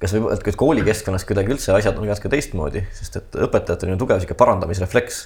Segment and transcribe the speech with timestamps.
[0.00, 4.00] kas võib, et koolikeskkonnas kuidagi üldse asjad on natuke teistmoodi, sest et õpetajatel on ju
[4.00, 5.20] tugev sihuke parandamisrefleks.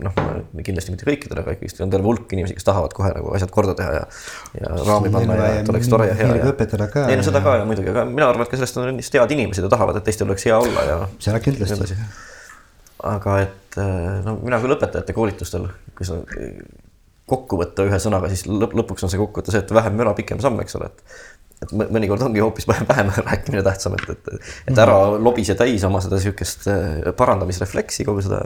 [0.00, 0.20] noh,
[0.64, 3.74] kindlasti mitte kõikidel, aga ikkagi on terve hulk inimesi, kes tahavad kohe nagu asjad korda
[3.76, 4.04] teha ja,
[4.60, 6.38] ja raami panna ja et oleks tore ja hea.
[6.52, 7.08] õpetada ka.
[7.10, 9.36] ei no seda ka ja muidugi, aga mina arvan, et ka sellest on lihtsalt head
[9.36, 10.98] inimesed ja tahavad, et teistel oleks hea olla ja.
[11.26, 11.98] seda kindlasti.
[13.12, 13.80] aga et
[14.24, 16.22] no mina küll õpetajate koolitustel, kui sa
[17.26, 20.38] kokku võtta ühe sõnaga, siis lõp lõpuks on see kokkuvõte see, et vähem müra, pikem
[20.42, 24.96] samm, eks ole, et et mõnikord ongi hoopis vähem rääkimine tähtsam, et, et, et ära
[25.16, 28.42] lobise täis oma seda sihukest äh, parandamisrefleksi, kogu seda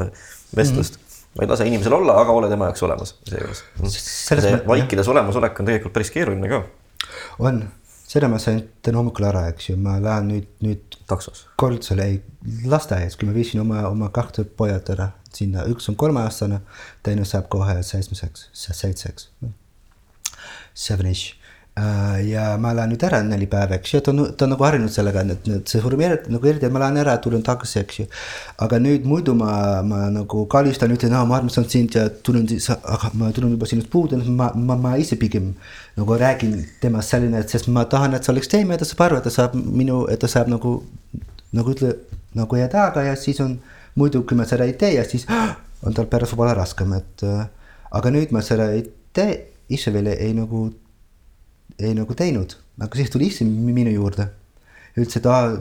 [0.56, 1.02] vestlust mm.
[1.02, 1.34] -hmm.
[1.40, 3.64] vaid lase inimesel olla, aga ole tema jaoks olemas seejuures.
[3.96, 6.62] see vaikides olemasolek on tegelikult päris keeruline ka.
[7.38, 7.62] on,
[8.06, 10.98] seda ma sain täna hommikul ära, eks ju, ma lähen nüüd, nüüd.
[11.06, 11.46] taksos.
[11.56, 12.22] Koltsale, ei
[12.66, 16.60] lasteaias, kui ma viisin oma, oma kahte pojad ära sinna, üks on kolmeaastane,
[17.02, 19.30] teine saab kohe seitsmeseks, seitseks.
[20.74, 21.39] Seven-ish
[22.26, 24.92] ja ma lähen nüüd ära neli päeva, eks ju, ta on, ta on nagu harjunud
[24.92, 28.06] sellega, et, et see formeerib nagu eriti, ma lähen ära, tulen tagasi, eks ju.
[28.66, 29.52] aga nüüd muidu ma,
[29.86, 33.90] ma nagu kallistan, ütlen, ma armastan sind ja tulen siis, aga ma tulen juba sinust
[33.92, 35.52] puudu, ma, ma, ma ise pigem
[35.98, 39.06] nagu räägin temast selline, et sest ma tahan, et see oleks teema ja ta saab
[39.06, 40.76] aru, et ta saab minu, et ta saab nagu,
[41.56, 41.94] nagu ütle,
[42.38, 43.58] nagu jääda taga ja siis on
[43.98, 45.26] muidu, kui ma seda ei tee ja siis
[45.86, 47.48] on tal pärast võib-olla raskem, et äh,
[47.96, 48.84] aga nüüd ma seda ei
[49.16, 49.34] tee,
[49.70, 50.68] ise veel ei nagu
[51.78, 54.28] ei nagu teinud, aga siis tuli issand minu juurde.
[54.98, 55.54] ütles, et aa,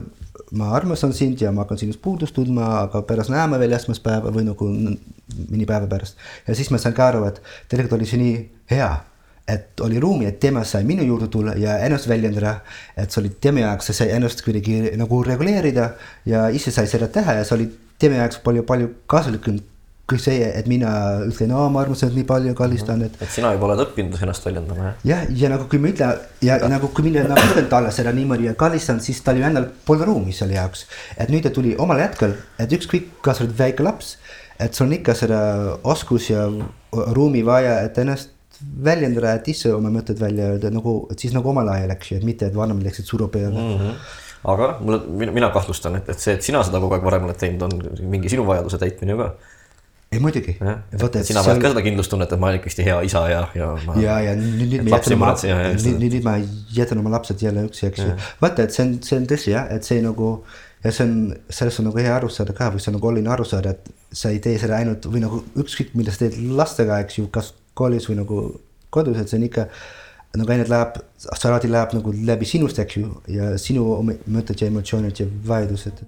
[0.57, 4.47] ma armastan sind ja ma hakkan sinust puudust tundma, aga pärast näeme veel esmaspäeva või
[4.47, 6.17] nagu mõni päeva pärast.
[6.47, 8.39] ja siis ma sain ka aru, et tegelikult oli see nii
[8.71, 8.89] hea,
[9.49, 12.59] et oli ruumi, et tema sai minu juurde tulla ja ennast väljendada.
[12.97, 15.93] et see oli tema jaoks, sa sai ennast kuidagi nagu reguleerida
[16.25, 19.59] ja ise sai seda teha ja see oli tema jaoks palju, palju kasulikum
[20.09, 20.91] kui see, et mina
[21.27, 23.15] ütlen, aa, ma armastan nii palju, kallistan, et.
[23.21, 24.97] et sina juba oled õppinud ennast väljendama, jah?
[25.11, 28.13] jah, ja nagu kui ma ütlen ja, ja nagu kui mina nagu ütlen talle seda
[28.15, 30.87] niimoodi ja kallistan, siis tal ju endal pole ruumi selle jaoks.
[31.17, 34.15] et nüüd ta tuli omal hetkel, et ükskõik, kas sa oled väike laps,
[34.59, 35.41] et sul on ikka seda
[35.87, 36.47] oskus ja
[37.15, 41.53] ruumi vaja, et ennast väljendada, et ise oma mõtted välja öelda nagu, et siis nagu
[41.53, 43.77] omal ajal, eks ju, et mitte, et vanemad läksid suru peale mm.
[43.77, 47.39] -hmm aga mulle, mina kahtlustan, et, et see, et sina seda kogu aeg varem oled
[47.39, 49.33] teinud, on mingi sinu vajaduse täitmine ju ka
[50.11, 50.55] ei muidugi.
[51.23, 53.97] sina vajad ka seda kindlustunnet, et ma olen ikkagi hea isa ja, ja ma....
[54.01, 56.33] ja, ja nüüd, nüüd ma jätan oma, nüüd, nüüd ma
[56.73, 58.15] jätan oma lapsed jälle üksi, eks ju.
[58.41, 60.31] vaata, et see on, see on tõsi jah, et see nagu
[60.83, 61.15] ja see on,
[61.53, 64.17] sellest on nagu hea aru saada ka või see on nagu oluline aru saada, et
[64.21, 67.53] sa ei tee seda ainult või nagu ükskõik, mida sa teed lastega, eks ju, kas
[67.77, 68.43] koolis või nagu
[68.89, 69.67] kodus, et see on ikka
[70.39, 74.71] nagu ainult läheb, see alati läheb nagu läbi sinust, eks ju, ja sinu mõtted ja
[74.73, 76.07] emotsioonid ja vajadused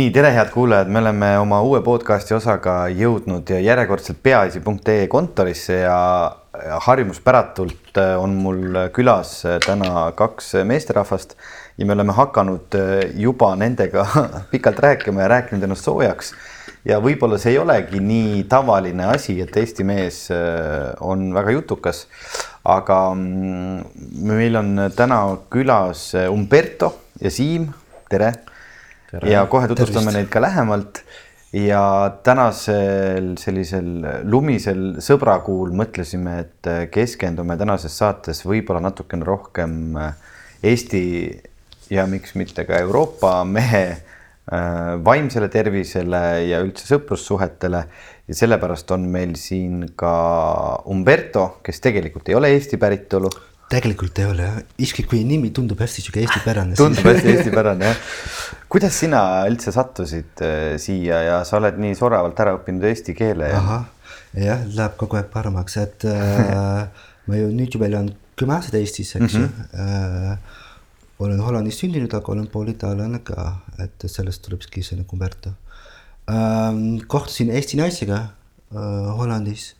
[0.00, 5.96] nii, tere, head kuulajad, me oleme oma uue podcasti osaga jõudnud järjekordselt peaasi.ee kontorisse ja
[6.86, 11.36] harjumuspäratult äh, on mul külas äh, täna kaks meesterahvast
[11.76, 14.06] ja me oleme hakanud äh, juba nendega
[14.54, 16.32] pikalt rääkima ja rääkinud ennast soojaks.
[16.88, 20.28] ja võib-olla see ei olegi nii tavaline asi, et Eesti mees
[21.04, 22.06] on väga jutukas,
[22.64, 27.74] aga mm, meil on täna külas Umberto ja Siim,
[28.08, 28.49] tere Tere.
[29.26, 30.16] Ja kohe tutvustame Tervist.
[30.18, 31.02] neid ka lähemalt.
[31.52, 31.82] ja
[32.22, 39.98] tänasel sellisel lumisel sõbrakuul mõtlesime, et keskendume tänases saates võib-olla natukene rohkem
[40.62, 41.02] Eesti
[41.90, 44.00] ja miks mitte ka Euroopa mehe äh,
[45.04, 47.82] vaimsele tervisele ja üldse sõprussuhetele
[48.30, 50.12] ja sellepärast on meil siin ka
[50.90, 53.30] Umberto, kes tegelikult ei ole Eesti päritolu
[53.70, 56.76] tegelikult ei ole jah, isegi kui nimi tundub hästi sihuke eestipärane.
[56.78, 58.00] tundub hästi eestipärane jah.
[58.72, 59.20] kuidas sina
[59.50, 63.62] üldse sattusid äh, siia ja sa oled nii soravalt ära õppinud eesti keele ja?
[64.34, 69.14] jah, läheb kogu aeg paremaks, et äh, ma ju nüüd juba elan kümme aastat Eestis,
[69.16, 70.32] eks ju mm -hmm.
[70.32, 70.38] äh,.
[71.20, 75.50] olen Hollandis sündinud, aga olen pool itaallane ka, et sellest tulebki see nagu Umberto
[76.26, 77.06] äh,.
[77.06, 78.18] kohtusin Eesti naisega
[78.74, 79.74] äh, Hollandis,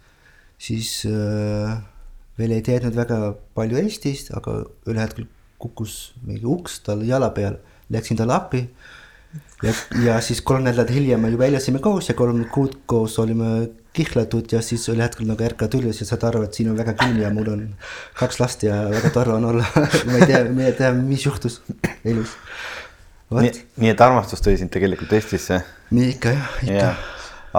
[0.59, 1.79] siis äh,
[2.41, 3.19] veel ei teadnud väga
[3.59, 5.29] palju Eestist, aga ühel hetkel
[5.61, 7.59] kukkus mingi uks tal jala peal,
[7.93, 8.63] läksin talle appi.
[9.63, 13.69] ja, ja siis kolm nädalat hiljem me juba elasime koos ja kolm kuud koos olime
[13.95, 16.97] kihlatud ja siis ühel hetkel nagu ärkad üles ja saad aru, et siin on väga
[16.99, 17.65] külm ja mul on
[18.19, 19.67] kaks last ja väga tore on olla
[20.11, 21.61] ma ei tea, ma ei tea, mis juhtus
[22.05, 22.35] elus.
[23.31, 23.55] nii,
[23.85, 25.63] nii et armastus tõi sind tegelikult Eestisse?
[25.95, 26.93] nii ikka jah, ikka ja..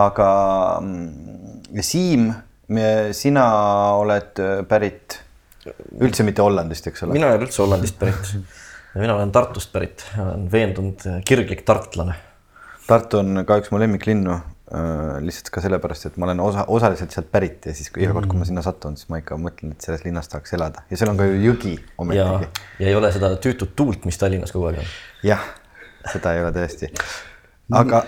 [0.08, 0.30] aga
[0.84, 2.32] mm, Siim
[3.18, 3.46] sina
[4.00, 5.20] oled äh, pärit
[6.02, 7.18] üldse mitte Hollandist, eks ole?
[7.18, 8.34] mina ei ole üldse Hollandist pärit.
[8.96, 12.18] mina olen Tartust pärit, olen veendunud kirglik tartlane.
[12.88, 17.14] Tartu on ka üks mu lemmiklinnu äh, lihtsalt ka sellepärast, et ma olen osa, osaliselt
[17.16, 19.76] sealt pärit ja siis kui iga kord, kui ma sinna satun, siis ma ikka mõtlen,
[19.76, 22.50] et selles linnas tahaks elada ja seal on ka ju jõgi ometigi.
[22.82, 24.96] ja ei ole seda tüütut tuult, mis Tallinnas kogu aeg on.
[25.28, 25.46] jah,
[26.12, 26.92] seda ei ole tõesti.
[27.78, 28.04] aga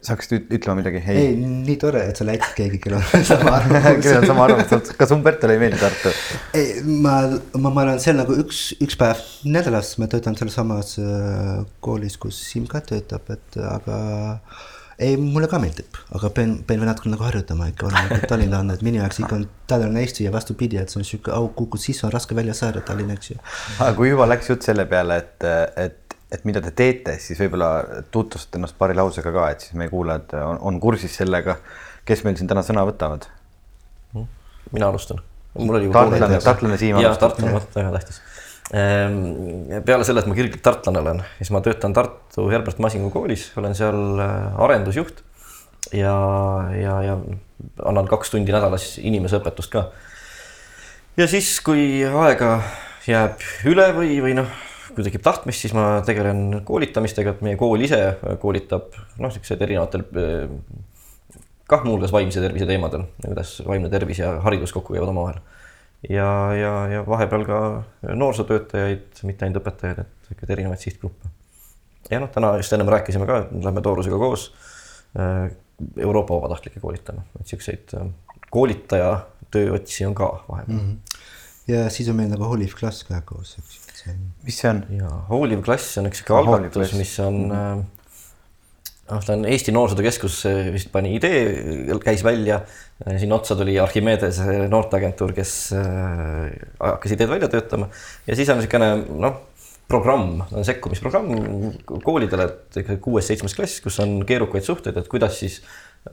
[0.00, 1.02] sa hakkasid ütlema midagi?
[1.12, 4.92] ei, nii tore, et sa leidsid keegi, kellel on sama arvamus kellel on sama arvamus,
[5.00, 6.12] kas Umbertole ei meeldi Tartu?
[6.56, 7.20] ei, ma,
[7.56, 12.18] ma, ma olen seal nagu üks, üks päev nädalas, ma töötan selles samas äh, koolis,
[12.20, 14.00] kus Siim ka töötab, et aga
[15.00, 18.76] ei, mulle ka meeldib, aga pean, pean veel natuke nagu harjutama ikka, olen nagu tallinlane,
[18.76, 21.80] et minu jaoks ikka on Tallinn Eesti ja vastupidi, et see on sihuke auk kukud
[21.80, 23.38] sisse, on raske välja saada Tallinn, eks ju.
[23.78, 25.48] aga kui juba läks jutt selle peale, et,
[25.80, 25.99] et
[26.30, 27.70] et mida te teete, siis võib-olla
[28.14, 31.56] tutvustate ennast paari lausega ka, et siis meie kuulajad on, on kursis sellega,
[32.06, 33.26] kes meil siin täna sõna võtavad.
[34.70, 35.22] mina alustan.
[35.58, 37.30] mul oli tartlane, tartlane Siim alustab.
[37.30, 38.20] tartlane, vot väga tähtis.
[38.70, 43.48] Ehm, peale selle, et ma kirglik tartlane olen, siis ma töötan Tartu Herbert Masingu koolis,
[43.58, 45.24] olen seal äh, arendusjuht
[45.92, 46.14] ja,
[46.78, 47.18] ja, ja
[47.82, 49.88] annan kaks tundi nädalas inimeseõpetust ka.
[51.18, 52.60] ja siis, kui aega
[53.10, 57.82] jääb üle või, või noh kui tekib tahtmist, siis ma tegelen koolitamistega, et meie kool
[57.84, 58.00] ise
[58.42, 60.06] koolitab noh, siuksed erinevatel
[61.70, 65.40] kah muuhulgas vaimse tervise teemadel, kuidas vaimne tervis ja haridus kokku käivad omavahel.
[66.08, 67.58] ja, ja, ja vahepeal ka
[68.22, 71.30] noorsootöötajaid, mitte ainult õpetajaid, et sihukeseid erinevaid sihtgruppe.
[72.10, 74.48] ja noh, täna just ennem rääkisime ka, et lähme Toorusega koos
[75.18, 75.50] äh,
[75.96, 78.08] Euroopa vabatahtlikke koolitama, et siukseid äh,
[78.50, 79.12] koolitaja
[79.54, 80.88] tööotsi on ka vahepeal mm.
[80.88, 81.74] -hmm.
[81.74, 83.79] ja siis on meil nagu Olive Klass ka koos, eks ju
[84.46, 84.84] mis see on?
[85.00, 87.82] jaa, hooliv klass on üks sihuke algatus, mis on mm -hmm.
[89.10, 90.42] noh, ta on Eesti Noorsootöö Keskus
[90.72, 91.42] vist pani idee,
[92.04, 92.62] käis välja,
[93.18, 96.50] sinna otsa tuli Archimedes noorteagentuur, kes äh,
[96.80, 97.88] hakkas ideed välja töötama
[98.26, 99.40] ja siis on niisugune noh,
[99.90, 101.72] programm, sekkumisprogramm
[102.04, 105.60] koolidele, et kuues-seitsmes klass, kus on keerukaid suhteid, et kuidas siis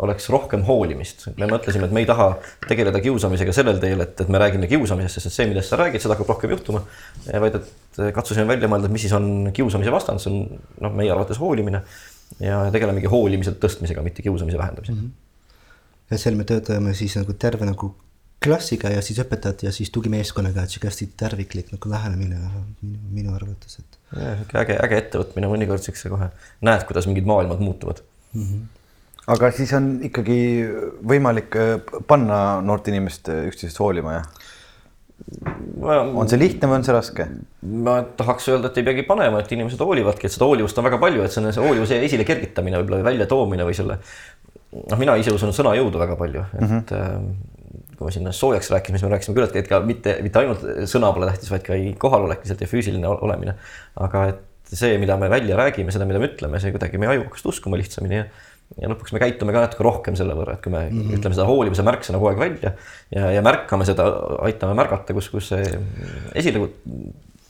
[0.04, 1.28] oleks rohkem hoolimist.
[1.40, 2.28] me mõtlesime, et me ei taha
[2.68, 6.04] tegeleda kiusamisega sellel teel, et, et me räägime kiusamisest, sest et see, millest sa räägid,
[6.04, 6.84] seda hakkab rohkem juhtuma.
[7.28, 11.40] vaid et katsusime välja mõelda, mis siis on kiusamise vastand, see on noh, meie arvates
[11.40, 11.82] hoolimine
[12.44, 15.08] ja tegelemegi hoolimise tõstmisega, mitte kiusamise vähendamisega mm.
[15.08, 16.12] -hmm.
[16.12, 17.94] ja seal me töötame siis nagu terve nagu
[18.44, 22.38] klassiga ja siis õpetajad ja siis tugimeeskonnaga, et sihuke hästi terviklik nagu lähenemine
[22.82, 24.02] minu, minu arvates, et.
[24.12, 26.28] jah, sihuke äge, äge ettevõtmine, mõnikord siukse kohe
[26.62, 28.04] näed, kuidas mingid maailmad muutuvad
[28.34, 28.44] mm.
[28.44, 28.66] -hmm
[29.34, 30.38] aga siis on ikkagi
[31.08, 31.74] võimalik äh,
[32.08, 34.46] panna noort inimest äh, üksteisest hoolima, jah?
[36.14, 37.26] on see lihtne või on see raske?
[37.88, 41.00] ma tahaks öelda, et ei peagi panema, et inimesed hoolivadki, et seda hoolivust on väga
[41.02, 44.00] palju, et see on see hoolivuse esile kergitamine, võib-olla väljatoomine või selle.
[44.78, 47.32] noh, mina ise usun sõnajõudu väga palju, et mm -hmm.
[47.98, 51.12] kui me sinna soojaks rääkisime, siis me rääkisime küll, et ka mitte, mitte ainult sõna
[51.14, 53.56] pole tähtis, vaid ka kohalolek lihtsalt ja füüsiline olemine.
[53.96, 57.26] aga et see, mida me välja räägime, seda, mida me ütleme, see kuidagi meie aju
[57.26, 58.26] hakkas uskuma lihtsamini ja
[58.76, 61.20] ja lõpuks me käitume ka natuke rohkem selle võrra, et kui me mm -hmm.
[61.20, 62.74] ütleme seda hoolivuse märksõna kogu aeg välja
[63.16, 64.06] ja, ja märkame seda,
[64.46, 65.64] aitame märgata, kus, kus see
[66.36, 66.68] esile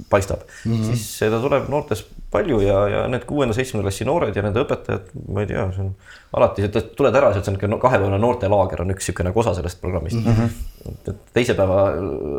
[0.09, 0.85] paistab mm, -hmm.
[0.85, 5.43] siis seda tuleb noortes palju ja, ja need kuuenda-seitsmenda klassi noored ja nende õpetajad, ma
[5.43, 5.93] ei tea, see on
[6.35, 6.65] alati,
[6.97, 10.35] tuled ära, see on niisugune kahepäevane noortelaager on üks niisugune nagu osa sellest programmist mm.
[10.35, 11.21] -hmm.
[11.37, 11.85] teise päeva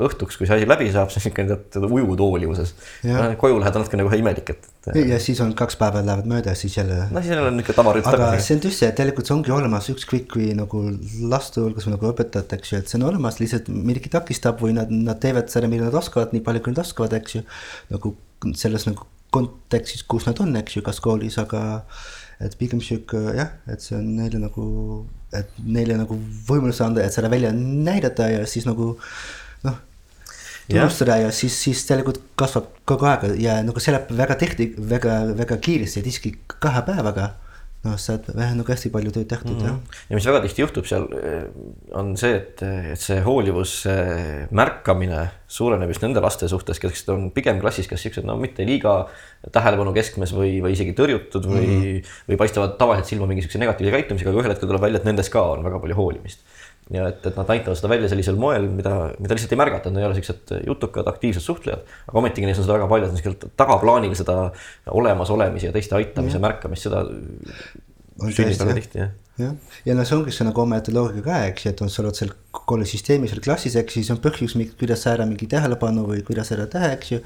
[0.04, 2.74] õhtuks, kui see asi läbi saab, siis niisugune tead ujud hoolivuses.
[3.40, 5.00] koju lähed natuke nagu imelik, et, et.
[5.14, 7.08] ja siis on kaks päeva lähevad mööda, siis jälle.
[7.08, 9.88] no siis jälle on niisugune tavarütm aga see on tõsi, et tegelikult see ongi olemas
[9.96, 10.84] ükskõik kui nagu
[11.32, 14.76] laste hulgas või nagu õpetajad, eks ju, et see on olemas, lihtsalt midagi takistab või
[14.76, 17.48] nad, nad teevad seda, mida nad oskavad, nii palju, kui nad oskavad, eks ju.
[17.88, 18.18] nagu
[18.54, 21.62] selles nagu kontekstis, kus nad on, eks ju, kas koolis, aga
[22.40, 24.64] et pigem sihuke jah, et see on neile nagu,
[25.34, 26.16] et neile nagu
[26.48, 28.94] võimalus anda, et seda välja näidata ja siis nagu
[29.66, 29.76] noh
[30.68, 35.20] tunnustada ja siis, siis tegelikult kasvab kogu aeg ja nagu see läheb väga tihti väga,
[35.38, 37.32] väga kiiresti, tihti kahe päevaga
[37.86, 39.68] noh, saad vähe nagu hästi palju tööd tehtud mm -hmm.
[39.68, 40.04] jah.
[40.10, 41.44] ja mis väga tihti juhtub seal, eh,
[41.94, 42.62] on see, et,
[42.94, 43.74] et see hoolivus
[44.50, 49.08] märkamine suureneb just nende laste suhtes, kes on pigem klassis, kes siuksed no mitte liiga
[49.52, 52.14] tähelepanu keskmes või, või isegi tõrjutud või mm, -hmm.
[52.28, 55.30] või paistavad tavaliselt silma mingi siukse negatiivse käitumisega, aga ühel hetkel tuleb välja, et nendes
[55.30, 56.42] ka on väga palju hoolimist
[56.94, 59.96] ja et, et nad näitavad seda välja sellisel moel, mida, mida lihtsalt ei märgata, et
[59.96, 61.84] nad ei ole siuksed jutukad, aktiivsed suhtlejad.
[62.08, 64.38] aga ometigi neis on seda väga palju, et niisugult tagaplaanil seda
[65.00, 66.44] olemasolemise ja teiste aitamise ja.
[66.48, 67.04] märkamist, seda
[68.28, 69.54] sünnib väga tihti jah jah,
[69.86, 72.18] ja no see ongi see nagu omaette loogika ka, eks ju, et on, sa oled
[72.18, 76.66] seal koolisüsteemis seal klassis, eks siis on põhjus, kuidas saada mingi tähelepanu või kuidas ära
[76.70, 77.20] teha, eks ju.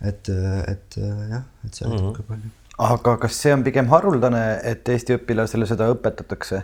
[0.00, 0.32] et,
[0.72, 2.16] et jah, et see aitab mm -hmm.
[2.16, 2.52] ka palju.
[2.90, 6.62] aga kas see on pigem haruldane, et Eesti õpilasele seda õpetatakse?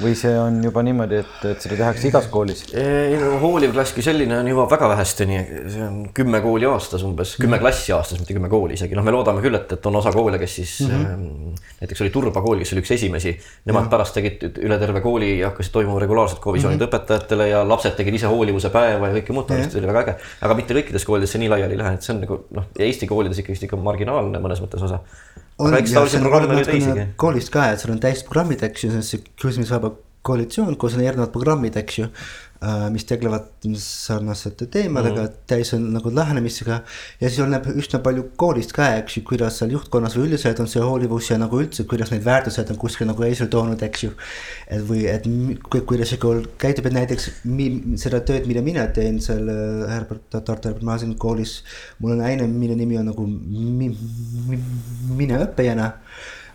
[0.00, 2.64] Või see on juba niimoodi, et, et seda tehakse igas koolis?
[2.78, 5.40] ei no hooliv klass kui selline on juba väga vähesteni,
[5.72, 9.14] see on kümme kooli aastas umbes, kümme klassi aastas, mitte kümme kooli isegi, noh, me
[9.14, 11.64] loodame küll, et, et on osa koole, kes siis mm -hmm.
[11.82, 13.34] näiteks oli Turba kool, kes oli üks esimesi,
[13.64, 13.90] nemad mm -hmm.
[13.90, 16.88] pärast tegid üle terve kooli ja hakkasid toimuma regulaarselt kovisioonid mm -hmm.
[16.88, 20.16] õpetajatele ja lapsed tegid ise hoolivuse päeva ja kõike muud taolist, see oli väga äge.
[20.40, 23.06] aga mitte kõikides koolides see nii laiali ei lähe, et see on nagu noh, Eesti
[23.06, 25.00] koolides ikkagist ikka marginaalne mõnes mõttes osa
[25.62, 29.92] on ja see on natukene koolist ka, et sul on täisprogrammid, eks ju, see küsimusvaba
[30.26, 32.08] koalitsioon, kus on erinevad programmid, eks ju.
[32.62, 36.76] Äh, mis tegelevad sarnaste teemadega mm., täis on nagu lähenemisega.
[37.18, 40.70] ja siis oleneb üsna palju koolist ka, eks ju, kuidas seal juhtkonnas või üldiselt on
[40.70, 44.12] see hoolivus ja nagu üldse, kuidas neid väärtused on kuskil nagu esile toonud, eks ju.
[44.70, 45.26] et või, et
[45.74, 47.66] kuidas see kool käitub, et näiteks mi,
[47.98, 51.64] seda tööd, mida mina teen seal äh, Herbert, Tartu Herbert Maasin koolis.
[51.98, 54.64] mul on aine, mille nimi on nagu mi, mi,
[55.18, 55.96] mine õppijana,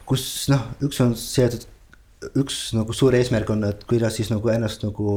[0.08, 1.74] kus noh, üks on seotud
[2.40, 5.12] üks nagu suur eesmärk on, et kuidas siis nagu ennast nagu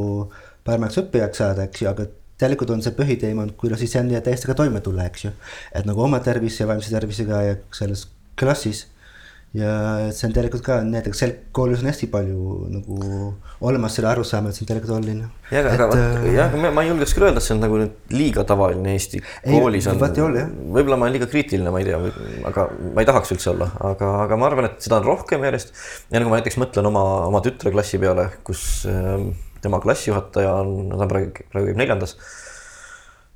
[0.65, 2.07] paremaks õppijaks saada, eks ju, aga
[2.41, 5.35] tegelikult on see põhiteema kuidas iseenda täiesti ka toime tulla, eks ju.
[5.77, 8.07] et nagu oma tervise ja vaimse tervisega ja selles
[8.41, 8.87] klassis
[9.57, 9.71] ja
[10.15, 12.99] see on tegelikult ka näiteks seal koolis on hästi palju nagu
[13.67, 15.27] olemas selle arusaama, et see on tegelikult oluline.
[15.51, 18.45] jah, aga äh, jah, ma ei julgeks küll öelda, et see on nagu nüüd liiga
[18.47, 19.99] tavaline Eesti ei, koolis on.
[19.99, 21.99] võib-olla ma olen liiga kriitiline, ma ei tea,
[22.53, 25.75] aga ma ei tahaks üldse olla, aga, aga ma arvan, et seda on rohkem järjest.
[26.13, 29.19] ja nagu ma näiteks mõtlen oma, oma tütre klassi peale, kus äh,
[29.65, 32.17] tema klassijuhataja on, ta praegu, praegu käib neljandas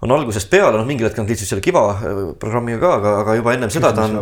[0.05, 3.37] on algusest peale, noh, mingil hetkel nad liitusid selle Kiva äh, programmiga ka, aga, aga
[3.39, 4.19] juba ennem seda ta on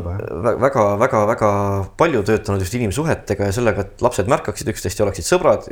[0.62, 1.50] väga-väga-väga
[1.99, 5.66] palju töötanud just inimsuhetega ja sellega, et lapsed märkaksid üksteist ja oleksid sõbrad.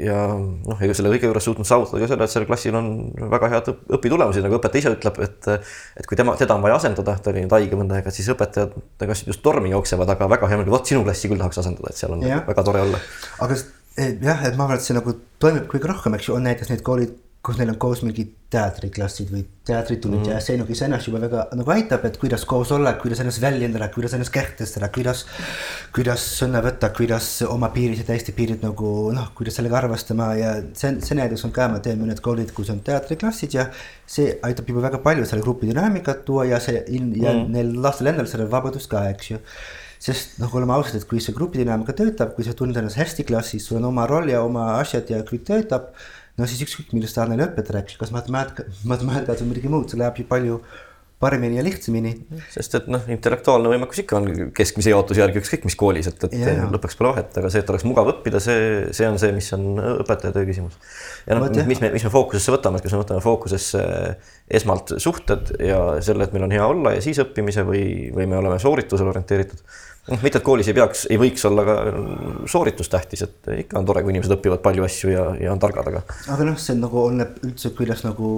[0.00, 2.90] ja noh, ega selle kõige juures suutnud saavutada ka selle, et sellel klassil on
[3.36, 5.52] väga head õpitulemused, nagu õpetaja ise ütleb, et.
[6.00, 8.74] et kui tema, teda on vaja asendada, ta oli nüüd haige mõnda aega, siis õpetajad
[9.04, 12.00] kas just tormi jooksevad, aga väga hea meelega, vot sinu klassi küll tahaks asendada, et
[12.00, 12.42] seal on ja.
[12.48, 13.02] väga tore olla.
[13.44, 13.62] aga
[13.98, 16.82] jah, et ma arvan, et see nagu toimib kõige rohkem, eks ju, on näiteks need
[16.86, 20.30] koolid kus neil on koos mingid teatriklassid või teatritunnid mm.
[20.32, 23.90] ja see nagu iseenesest juba väga nagu aitab, et kuidas koos olla, kuidas ennast väljendada,
[23.92, 25.24] kuidas ennast kehtestada, kuidas.
[25.94, 30.54] kuidas sõna võtta, kuidas oma piirid ja teiste piirid nagu noh, kuidas sellega arvestama ja
[30.72, 33.68] see, see näiteks on ka, ma teen mõned koolid, kus on teatriklassid ja.
[34.08, 37.48] see aitab juba väga palju selle grupi dünaamikat tuua ja see ja mm.
[37.52, 39.42] neil lastel endal seda vabadust ka, eks ju
[40.04, 43.64] sest noh, oleme ausad, et kui see grupidünaamika töötab, kui sa tunned ennast hästi klassis,
[43.64, 45.94] sul on oma roll ja oma asjad ja kõik töötab
[46.38, 50.20] no siis ükskõik millest taoline õpetaja rääkis, kas matemaatika, matemaatikat või midagi muud, see läheb
[50.20, 50.58] ju palju
[51.24, 52.10] paremini ja lihtsamini.
[52.52, 56.34] sest et noh, intellektuaalne võimekus ikka on keskmise jaotuse järgi ükskõik mis koolis, et, et
[56.36, 58.58] ja, lõpuks pole vahet, aga see, et oleks mugav õppida, see,
[58.96, 60.76] see on see, mis on õpetaja töö küsimus.
[61.24, 63.86] ja noh, mis me, mis me fookusesse võtame, et kas me võtame fookusesse
[64.58, 68.42] esmalt suhted ja selle, et meil on hea olla ja siis õppimise või, või me
[68.42, 69.62] oleme sooritusele orienteeritud
[70.10, 71.76] noh, mitte, et koolis ei peaks, ei võiks olla ka
[72.50, 75.88] sooritus tähtis, et ikka on tore, kui inimesed õpivad palju asju ja, ja on targad,
[75.92, 76.04] aga.
[76.34, 78.34] aga noh, see nagu oleneb üldse, kuidas nagu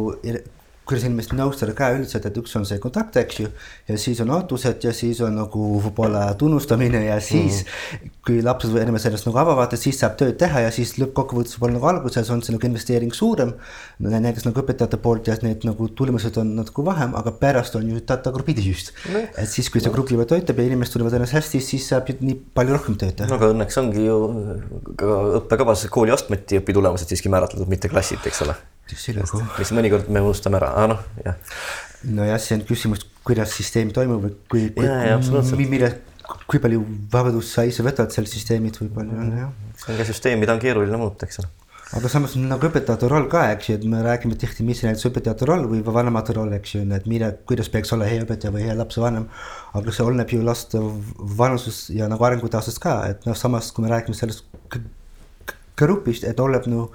[0.87, 3.49] kuidas inimest nõustada ka üldiselt, et üks on see kontakt, eks ju.
[3.89, 8.13] ja siis on ootused ja siis on nagu võib-olla tunnustamine ja siis mm.
[8.27, 11.57] kui lapsed või inimesed sellest nagu avavad, et siis saab tööd teha ja siis lõppkokkuvõttes
[11.57, 13.57] võib-olla nagu alguses on see nagu investeering suurem.
[13.99, 18.05] näiteks nagu õpetajate poolt ja need nagu tulemused on natuke vähem, aga pärast on ju
[18.07, 19.25] tagurpidi just no..
[19.27, 22.39] et siis, kui see grupp juba töötab ja inimesed tunnevad ennast hästi, siis saab nii
[22.55, 23.31] palju rohkem tööd teha.
[23.33, 24.23] no aga õnneks ongi ju
[24.95, 28.55] ka õppekavas kooliastmeti õpitulemused siiski määratletud, mitte klassid, eks ole
[28.91, 29.43] tüsilugu.
[29.59, 31.61] mis mõnikord me unustame ära, aga noh, jah.
[32.21, 35.93] nojah, see on küsimus, kuidas süsteem toimub või kui, kui, mille,
[36.47, 39.55] kui palju vabadust sa ise võtad seal süsteemid või palju on jah.
[39.83, 41.55] see on ka süsteem, mida on keeruline muuta, eks ole
[41.95, 45.07] aga samas nagu õpetajate roll ka, eks ju, et me räägime tihti, mis on näiteks
[45.11, 48.65] õpetajate roll või vanemate roll, eks ju, et mille, kuidas peaks olla hea õpetaja või
[48.67, 49.29] hea lapsevanem.
[49.79, 50.83] aga see oleneb ju laste
[51.39, 54.43] vanusest ja nagu arengutaustast ka, et noh, samas kui me räägime sellest
[55.79, 56.89] grupist, et oleneb no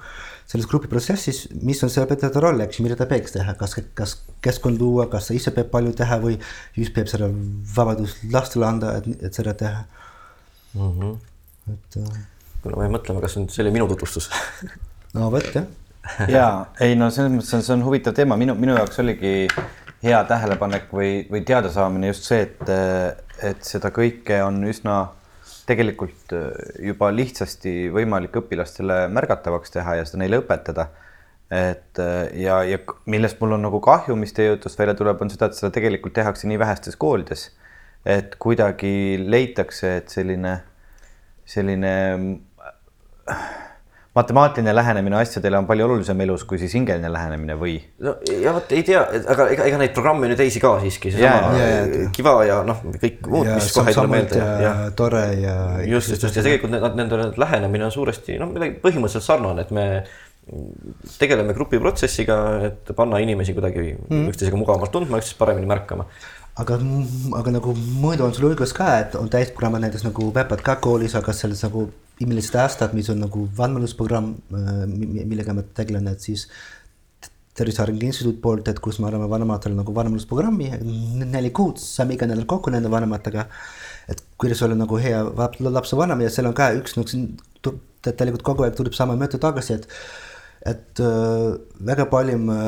[0.52, 4.18] selles grupiprotsessis, mis on see õpetajate roll, eks ju, mida ta peaks teha, kas, kas
[4.44, 6.34] keskkond luua, kas ta ise peab palju teha või
[6.76, 7.30] just peab seda
[7.76, 9.86] vabadust lastele anda, et, et seda teha
[10.74, 10.90] mm.
[10.90, 11.14] -hmm.
[11.72, 12.18] et äh....
[12.60, 14.28] kuule, ma jäin mõtlema, kas nüüd see oli minu tutvustus
[15.16, 15.64] no vot jah.
[16.28, 16.46] ja
[16.84, 19.48] ei no selles mõttes on, see on huvitav teema, minu, minu jaoks oligi
[20.04, 22.76] hea tähelepanek või, või teadasaamine just see, et,
[23.40, 25.00] et seda kõike on üsna
[25.72, 26.50] tegelikult äh,
[26.88, 30.88] juba lihtsasti võimalik õpilastele märgatavaks teha ja seda neile õpetada.
[31.52, 35.32] et äh, ja, ja millest mul on nagu kahju, mis teie jutust välja tuleb, on
[35.32, 37.50] seda, et seda tegelikult tehakse nii vähestes koolides.
[38.04, 40.56] et kuidagi leitakse, et selline,
[41.44, 41.92] selline
[44.14, 47.78] matemaatiline lähenemine asjadele on palju olulisem elus kui siis hingeline lähenemine või?
[48.04, 49.00] no ja vot ei tea,
[49.34, 52.10] aga ega, ega neid programme on ju teisi ka siiski, seesama Ja, ja, ja.
[52.16, 55.56] Kiva ja noh, kõik muud, mis kohe ei tule meelde ja, tore ja.
[55.86, 59.72] just, just, just ja tegelikult need, nende lähenemine on suuresti noh, midagi põhimõtteliselt sarnane, et
[59.72, 59.86] me
[61.20, 64.28] tegeleme grupiprotsessiga, et panna inimesi kuidagi mm.
[64.32, 66.08] üksteisega mugavamalt tundma, üksteist paremini märkama.
[66.60, 66.78] Aga,
[67.38, 71.16] aga nagu muidu on sul õigus ka, et on täisprogrammid näiteks nagu Pepat ka koolis,
[71.18, 71.86] aga selles nagu
[72.18, 76.48] viimased aastad, mis on nagu vanemlusprogramm, millega ma tegelen, et siis
[77.56, 80.70] Tervise Arengu Instituut poolt, et kus me oleme vanematele nagu vanemlusprogrammi
[81.28, 83.46] neli kuud, saame iga nädal kokku nende vanematega.
[84.08, 85.20] et kuidas olla nagu hea
[85.60, 89.86] lapsevanem ja seal on ka üks nagu tegelikult kogu aeg tuleb sama mõte tagasi, et
[90.66, 92.58] et äh, väga palju me,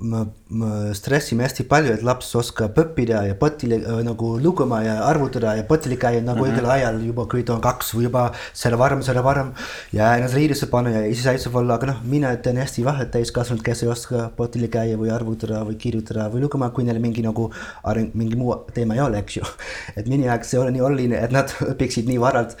[0.00, 4.96] me, me stressime hästi palju, et laps oskab õppida ja potile äh, nagu lugema ja
[5.06, 6.56] arvutada ja potile käia nagu mm -hmm.
[6.56, 9.52] õigel ajal juba, kui ta on kaks või juba selle varem, selle varem.
[9.92, 13.82] ja ennast riidesse panna ja iseseisev olla, aga noh, mina teen hästi vahet täiskasvanud, kes
[13.82, 17.50] ei oska potile käia või arvutada või kirjutada või lugema, kui neil mingi nagu
[17.84, 19.42] areng, mingi muu teema ei ole, eks ju.
[19.98, 22.56] et minu jaoks ei ole nii oluline, et nad õpiksid nii varalt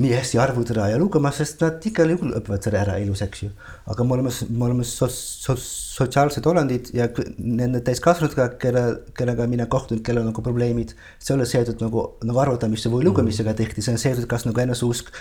[0.00, 3.50] nii hästi arvutada ja lugema, sest nad igal juhul õpivad selle ära elus, eks ju.
[3.90, 5.56] aga me oleme, me oleme so, so,
[6.00, 8.84] sotsiaalsed olendid ja nende täiskasvanutega, kelle,
[9.16, 10.94] kellega mina kohtun, kellel on nagu probleemid.
[11.18, 14.64] see ei ole seotud nagu, nagu arvutamise või lugemisega tihti, see on seotud kas nagu
[14.64, 15.12] eneseusk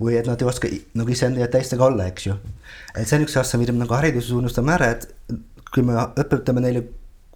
[0.00, 2.36] või et nad ei oska nagu iseenda ja teistega olla, eks ju.
[2.94, 5.08] et see on üks asja, mida me nagu hariduses unustame ära, et
[5.72, 6.86] kui me õpetame neile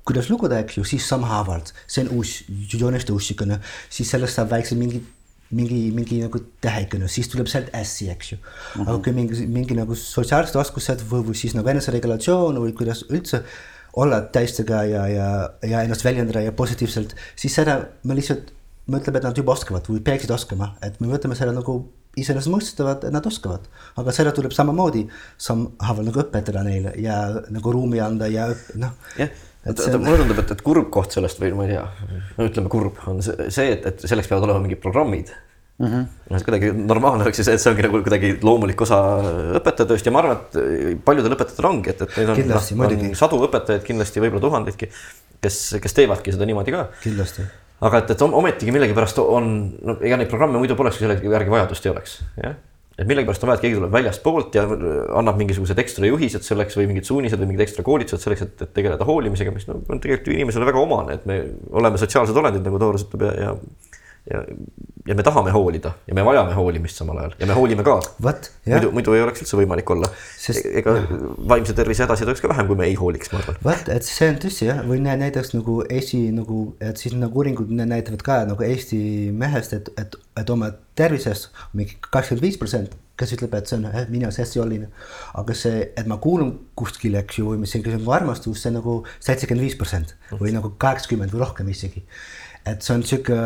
[0.07, 2.41] kuidas lugeda, eks ju, siis sammhaavalt, see on uus
[2.73, 3.61] jooniste ussikene,
[3.93, 5.03] siis sellest saab väikse mingi
[5.57, 8.47] mingi, mingi nagu tähekene, siis tuleb sealt ässi, eks ju mm.
[8.53, 8.89] -hmm.
[8.89, 13.43] aga kui mingi, mingi nagu sotsiaalsed oskused või, või siis nagu eneseregulatsioon või kuidas üldse
[13.99, 15.29] olla teistega ja, ja,
[15.67, 18.53] ja ennast väljendada ja positiivselt, siis seda me lihtsalt
[18.91, 21.81] mõtleme, et nad juba oskavad või peaksid oskama, et me võtame selle nagu
[22.19, 23.67] iseenesestmõistetavad, et nad oskavad,
[23.99, 25.05] aga seda tuleb samamoodi
[25.39, 30.01] sammhaaval nagu õpetada neile ja nagu ruumi anda ja noh yeah et see...
[30.01, 31.85] mulle tundub, et, et kurb koht sellest või ma ei tea,
[32.39, 35.87] no ütleme kurb on see, et, et selleks peavad olema mingid programmid mm.
[35.87, 36.05] -hmm.
[36.31, 39.01] noh, et kuidagi normaalne oleks ju see, et see ongi nagu kuidagi loomulik osa
[39.61, 43.43] õpetajatööst ja ma arvan, et paljudel õpetajatel ongi, et, et neid on, no, on sadu
[43.49, 44.91] õpetajaid kindlasti, võib-olla tuhandeidki,
[45.45, 46.89] kes, kes teevadki seda niimoodi ka.
[47.05, 47.45] kindlasti
[47.81, 51.53] aga et, et ometigi millegipärast on, no ega neid programme muidu poleks, kui selle järgi
[51.53, 52.59] vajadust ei oleks, jah
[53.01, 54.67] et millegipärast on vaja, et keegi tuleb väljastpoolt ja
[55.19, 58.75] annab mingisugused ekstra juhised selleks või mingid suunised või mingid ekstra koolitused selleks, et, et
[58.77, 61.39] tegeleda hoolimisega, mis no, on tegelikult ju inimesele väga omane, et me
[61.81, 63.55] oleme sotsiaalsed olendid, nagu Tooras ütleb ja, ja
[64.29, 64.43] ja,
[65.07, 67.97] ja me tahame hoolida ja me vajame hoolimist samal ajal ja me hoolime ka.
[68.21, 70.67] muidu, muidu ei oleks üldse võimalik olla Sest....
[70.83, 70.97] ega
[71.53, 73.61] vaimse tervise hädasid oleks ka vähem, kui me ei hooliks, ma arvan.
[73.65, 77.73] vot, et see on tõsi jah, või näiteks nagu Eesti nagu, et siis nagu uuringud
[77.81, 79.01] näitavad ka nagu Eesti
[79.33, 83.89] mehest, et, et, et oma tervisest mingi kakskümmend viis protsenti kes ütleb, et see on
[83.91, 84.87] eh, minu jaoks hästi oluline.
[85.41, 89.67] aga see, et ma kuulun kuskile, eks ju, või mis nagu armastus, see nagu seitsekümmend
[89.67, 92.05] viis protsenti või nagu kaheksakümmend või rohkem isegi
[92.67, 93.37] et see on sihuke,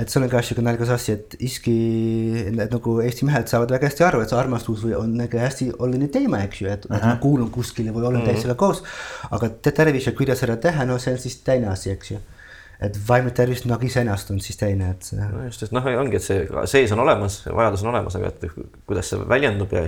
[0.00, 1.76] et see on ka sihuke naljakas asi, et iski
[2.50, 6.08] et nagu Eesti mehed saavad väga hästi aru, et see armastus on nagu hästi oluline
[6.12, 7.06] teema, eks ju, et uh, -huh.
[7.06, 8.32] ma kuulun kuskile või olen uh -huh.
[8.32, 8.82] teistega koos.
[9.30, 12.20] aga tervis ja kuidas seda teha, no see on siis teine asi, eks ju
[12.80, 15.12] et vaimne tervis nagu iseenesest on siis teine, et.
[15.12, 18.46] no just, et noh, ongi, et see sees on olemas, vajadus on olemas, aga et
[18.86, 19.84] kuidas see väljendub ja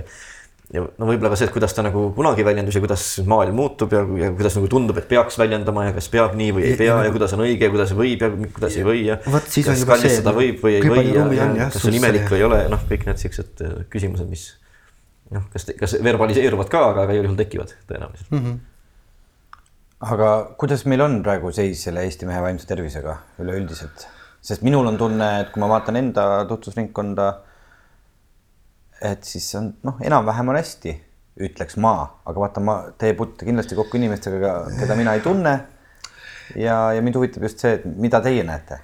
[0.73, 3.93] ja no võib-olla ka see, et kuidas ta nagu kunagi väljendus ja kuidas maailm muutub
[3.93, 6.89] ja, ja kuidas nagu tundub, et peaks väljendama ja kas peab nii või ei pea
[6.89, 9.19] ja, ja kuidas on õige ja kuidas võib ja kuidas ei või ja.
[9.35, 10.17] vot siis on juba see.
[10.39, 13.05] võib või ei või ja, ja, ja kas on imelik või ei ole, noh, kõik
[13.09, 14.49] need siuksed äh, küsimused, mis
[15.33, 18.45] noh, kas, kas verbaliseeruvad ka, aga, aga igal juhul tekivad tõenäoliselt mm.
[18.45, 18.61] -hmm
[20.03, 24.03] aga kuidas meil on praegu seis selle Eesti mehe vaimse tervisega üleüldiselt,
[24.43, 27.27] sest minul on tunne, et kui ma vaatan enda tutvusringkonda
[29.03, 30.95] et siis on noh, enam-vähem on hästi,
[31.43, 31.93] ütleks ma,
[32.29, 35.53] aga vaata, ma, te puutute kindlasti kokku inimestega, keda mina ei tunne.
[36.59, 38.79] ja, ja mind huvitab just see, et mida teie näete.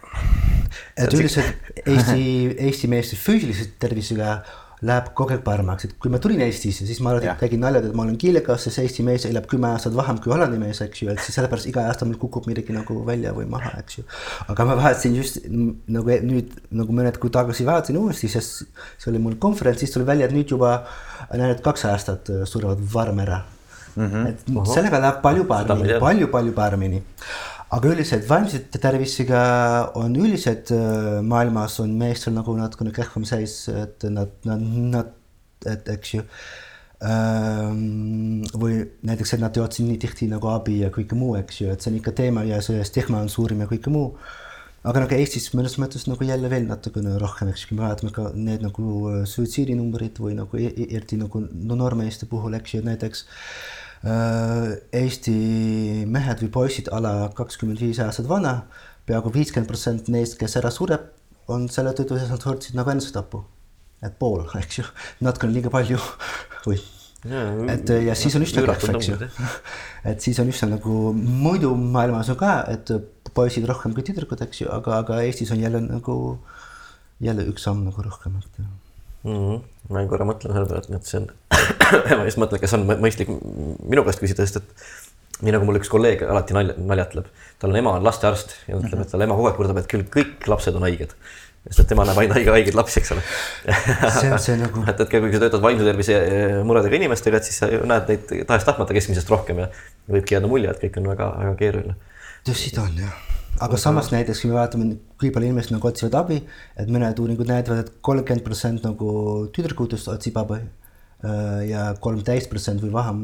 [0.97, 2.23] et üldiselt Eesti,
[2.57, 4.39] Eesti meeste füüsilise tervisega
[4.85, 7.95] läheb kogu aeg paremaks, et kui ma tulin Eestisse, siis ma alati tegin naljad, et
[7.97, 11.09] ma olen kiilekas, sest Eesti mees elab kümme aastat vähem kui Hollandi mees, eks ju,
[11.11, 14.05] et siis sellepärast iga aasta mul kukub midagi nagu välja või maha, eks ju.
[14.47, 18.63] aga ma vaatasin just nagu nüüd nagu mõned kuud tagasi vaatasin uuesti, sest
[18.95, 20.77] see oli mul konverents, siis tuli välja, et nüüd juba
[21.35, 23.43] näed, kaks aastat surevad varem ära
[23.95, 24.07] mm.
[24.07, 24.27] -hmm.
[24.27, 24.73] et Oho.
[24.73, 27.03] sellega läheb palju paremini, palju-palju paremini
[27.75, 29.41] aga üldiselt vaimse tervisega
[29.99, 35.13] on üldiselt äh, maailmas on meestel nagu natukene kehvam seis, et nad, nad, nad,
[35.69, 36.23] et eks ju
[37.05, 38.41] ähm,.
[38.57, 41.71] või näiteks, et nad ei otsi nii tihti nagu abi ja kõike muu, eks ju,
[41.71, 44.15] et see on ikka teema ja see stigma on suurim ja kõike muu.
[44.89, 48.15] aga nagu Eestis mõnes mõttes nagu jälle veel natukene rohkem, eks ju, kui me vaatame
[48.15, 52.79] ka need nagu äh, suitsiidinumbrid või nagu e- e- eriti nagu no noormeeste puhul, eks
[52.79, 55.35] ju, näiteks äh, Eesti
[56.07, 58.61] mehed või poisid ala kakskümmend viis aastat vana,
[59.09, 61.09] peaaegu viiskümmend protsenti neist, kes ära sureb,
[61.51, 63.43] on selle tõttu, et nad võtsid nagu enesetapu.
[64.05, 64.85] et pool, eks ju,
[65.25, 65.99] natukene liiga palju.
[66.67, 66.79] Või
[67.67, 69.17] et ja siis on üsna kehv, eks ju.
[70.11, 72.93] et siis on üsna nagu muidu maailmas on ka, et
[73.35, 76.15] poisid rohkem kui tüdrukud, eks ju, aga, aga Eestis on jälle nagu
[77.19, 78.61] jälle üks samm nagu rohkem, et
[79.23, 79.35] mm.
[79.35, 79.59] -hmm.
[79.89, 81.29] ma korra mõtlen selle peale, et see on
[82.19, 85.91] ma just mõtlen, kas on mõistlik minu käest küsida, sest et nii nagu mul üks
[85.91, 87.29] kolleeg alati nalja, naljatleb,
[87.59, 89.05] tal on ema on lastearst ja ütleb, mhm.
[89.05, 91.15] et talle ema kogu aeg kurdab, et küll kõik lapsed on haiged
[91.67, 93.23] sest et tema näeb ainult haige, haigeid lapsi, eks ole.
[94.15, 94.83] see on see nagu.
[94.89, 98.31] et, et kui sa töötad vaimse tervise eh, muredega inimestega, et siis sa näed neid
[98.49, 99.67] tahes-tahtmata keskmisest rohkem ja
[100.09, 101.97] võibki jääda mulje, et kõik on väga-väga keeruline.
[102.47, 103.19] tõsi ta on jah,
[103.65, 106.39] aga samas näiteks, kui me vaatame, kui palju inimesed nagu otsivad abi,
[106.79, 109.11] et mõned uuringud näitavad et, et kolmkümmend protsenti nagu
[109.55, 113.23] tüdrukutest otsib abi äh, ja kolmteist protsenti või vähem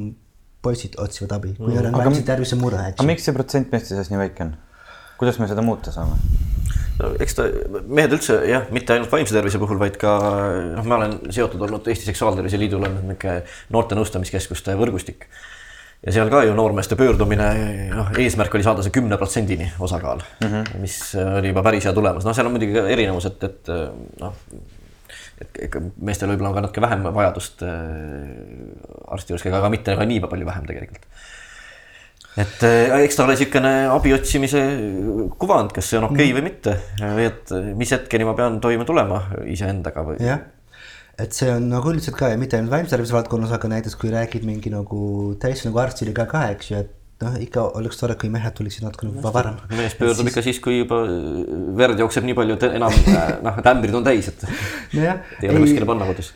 [0.66, 2.82] poisid otsivad abi, kui neil on vaimse tervise mure.
[2.92, 4.56] aga miks see protsent meeste seas nii väike on?
[5.20, 6.18] kuidas me seda muuta saame?
[7.00, 7.48] no eks ta,
[7.86, 10.16] mehed üldse jah, mitte ainult vaimse tervise puhul, vaid ka
[10.76, 13.42] noh, ma olen seotud olnud Eesti Seksuaaltervise Liidul on niisugune
[13.76, 15.28] noorte nõustamiskeskuste võrgustik.
[16.06, 17.50] Ja seal ka ju noormeeste pöördumine,
[17.90, 20.80] noh, eesmärk oli saada see kümne protsendini osakaal mm, -hmm.
[20.84, 23.74] mis oli juba päris hea tulemus, noh, seal on muidugi ka erinevus, et, et
[24.22, 24.36] noh
[25.42, 27.74] et meestel võib-olla on ka natuke vähem vajadust äh,
[29.12, 31.04] arsti juures käia, aga mitte ka nii palju vähem tegelikult
[32.40, 34.62] et äh, eks ta ole niisugune abi otsimise
[35.40, 36.38] kuvand, kas see on okei okay mm.
[36.38, 40.20] või mitte et mis hetkeni ma pean toime tulema iseendaga või.
[40.24, 40.44] jah,
[41.22, 44.12] et see on nagu üldiselt ka ja mitte ainult vaimse tervise valdkonnas, aga näiteks kui
[44.14, 45.00] räägid mingi nagu
[45.42, 49.08] täiesti nagu arstidega ka, eks ju, et noh, ikka oleks tore, kui mehed tuleksid natuke
[49.08, 49.60] nagu varem.
[49.72, 50.34] mees pöördub siis...
[50.34, 51.00] ikka siis, kui juba
[51.80, 52.98] verd jookseb nii palju, et enam
[53.46, 55.16] noh, et ämbrid on täis, et no.
[55.40, 56.34] ei ole kuskile panna kodus.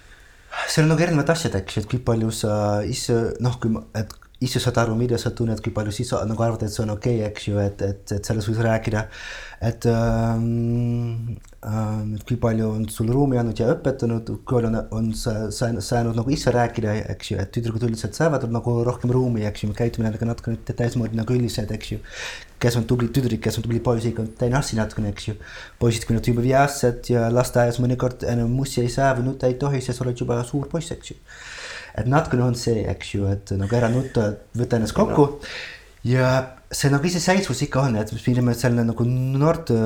[0.70, 2.54] seal on nagu erinevad asjad, eks ju, et kui palju sa
[2.88, 6.44] ise noh, kui ma, et ise saad aru, mida sa tunned, kui palju siis nagu
[6.46, 9.02] arvad, et see on okei okay,, eks ju, et, et, et sellest võiks rääkida.
[9.68, 11.36] et ähm,
[11.68, 16.16] ähm, kui palju on sul ruumi andnud ja õpetanud, kui palju on, on sa saanud
[16.16, 19.76] nagu ise rääkida, eks ju, et tüdrukud üldiselt saavad nagu rohkem ruumi, eks ju, me
[19.76, 22.00] käitume nendega natukene teismoodi nagu üldiselt, eks ju.
[22.60, 25.36] kes on tubli tüdruk, kes on tubli poiss, ikka teine asi natukene, eks ju.
[25.84, 29.60] poisid, kui nad juba viiased ja lasteaias mõnikord enam mussi ei saa või nutta ei
[29.60, 31.20] tohi, siis oled juba suur poiss, eks ju
[31.98, 35.52] et natukene on see, eks ju, et nagu ära nutta, võta ennast kokku no.
[36.08, 36.32] ja
[36.70, 39.78] see nagu iseseisvus ikka on, et millime selle nagu noorte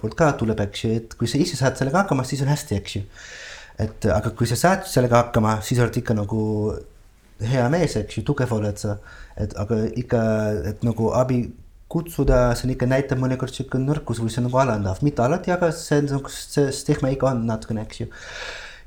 [0.00, 2.78] poolt ka tuleb, eks ju, et kui sa ise saad sellega hakkama, siis on hästi,
[2.78, 3.02] eks ju.
[3.82, 6.40] et aga kui sa saad sellega hakkama, siis oled ikka nagu
[7.42, 8.98] hea mees, eks ju, tugev oled sa,
[9.40, 10.24] et aga ikka,
[10.70, 11.42] et nagu abi
[11.90, 15.52] kutsuda, see on ikka näitab mõnikord sihuke nõrkus või see on nagu alandav, mitte alati,
[15.54, 18.08] aga see on nagu see stigma ikka on natukene, eks ju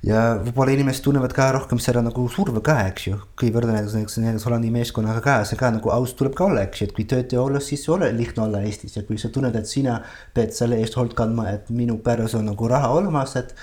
[0.05, 4.19] ja võib-olla inimesed tunnevad ka rohkem seda nagu surve ka, eks ju, kui võrrelda näiteks
[4.21, 7.05] näiteks Hollandi meeskonnaga ka, see ka nagu aus tuleb ka olla, eks ju, et kui
[7.09, 8.93] töötaja olla, siis ei ole lihtne olla Eestis.
[8.99, 9.97] Ja kui sa tunned, et sina
[10.37, 13.55] pead selle eest hoolt kandma, et minu peres on nagu raha olemas, et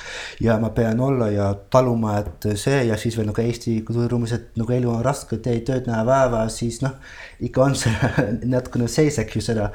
[0.42, 4.60] ja ma pean olla ja taluma, et see ja siis veel nagu Eesti kultuuriruumis, et
[4.60, 6.98] nagu elu on raske, teed tööd näha vaeva, siis noh,
[7.46, 8.14] ikka on see
[8.56, 9.70] natukene sees, eks ju, seda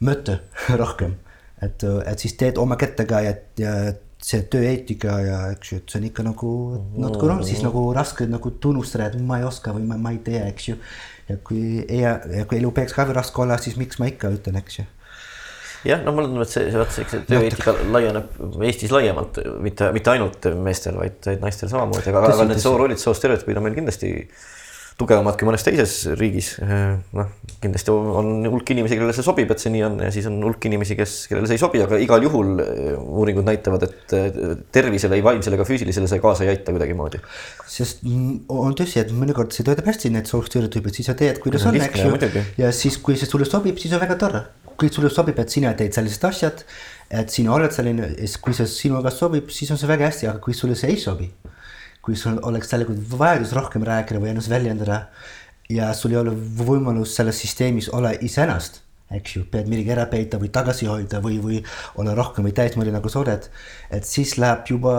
[0.00, 0.40] mõtte
[0.80, 1.18] rohkem,
[1.60, 3.74] et, et siis teed oma kätega ja, ja
[4.24, 6.52] see tööeetika ja eks ju, et see on ikka nagu
[7.00, 10.20] natuke noh, siis nagu raske nagu tunnustada, et ma ei oska või ma, ma ei
[10.24, 10.78] tea, eks ju.
[11.30, 14.60] ja kui ei, ja kui elu peaks ka raske olla, siis miks ma ikka ütlen,
[14.60, 14.86] eks ju.
[15.88, 20.12] Jah, no mulle tundub, et see, vaat see, see tööeetika laieneb Eestis laiemalt, mitte, mitte
[20.12, 24.10] ainult meestel, vaid, naistel samamoodi, aga, aga need soorollid, soostereotüübid on meil kindlasti
[25.00, 26.52] tugevamad kui mõnes teises riigis.
[26.60, 27.30] noh,
[27.62, 30.66] kindlasti on hulk inimesi, kellele see sobib, et see nii on ja siis on hulk
[30.68, 34.38] inimesi, kes, kellele see ei sobi, aga igal juhul eh, uuringud näitavad, et eh,
[34.72, 37.22] tervisele, ei vaimsele ega füüsilisele see kaasa ei aita kuidagimoodi.
[37.70, 41.80] sest on tõsi, et mõnikord see töötab hästi, need soovstereotüübid, siis sa tead, kuidas on,
[41.80, 42.46] eks ju.
[42.60, 44.46] ja siis, kui see sulle sobib, siis on väga tore.
[44.80, 46.62] kui sulle sobib, et sina teed sellised asjad,
[47.12, 50.56] et sina oled selline, kui see sinuga sobib, siis on see väga hästi, aga kui
[50.56, 51.28] sulle see ei sobi
[52.04, 55.02] kui sul oleks tegelikult vajadus rohkem rääkida või ennast väljendada
[55.70, 58.80] ja sul ei ole võimalus selles süsteemis olla iseennast,
[59.14, 61.60] eks ju, pead midagi ära peita või tagasi hoida või, või
[62.00, 63.46] olla rohkem või täismoodi nagu sa oled,
[63.90, 64.96] et siis läheb juba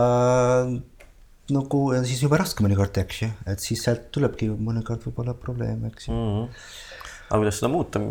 [1.51, 6.07] nagu siis juba raske mõnikord, eks ju, et siis sealt tulebki mõnikord võib-olla probleem, eks
[6.07, 6.31] ju mm.
[6.37, 6.63] -hmm.
[7.27, 8.03] aga kuidas seda muuta?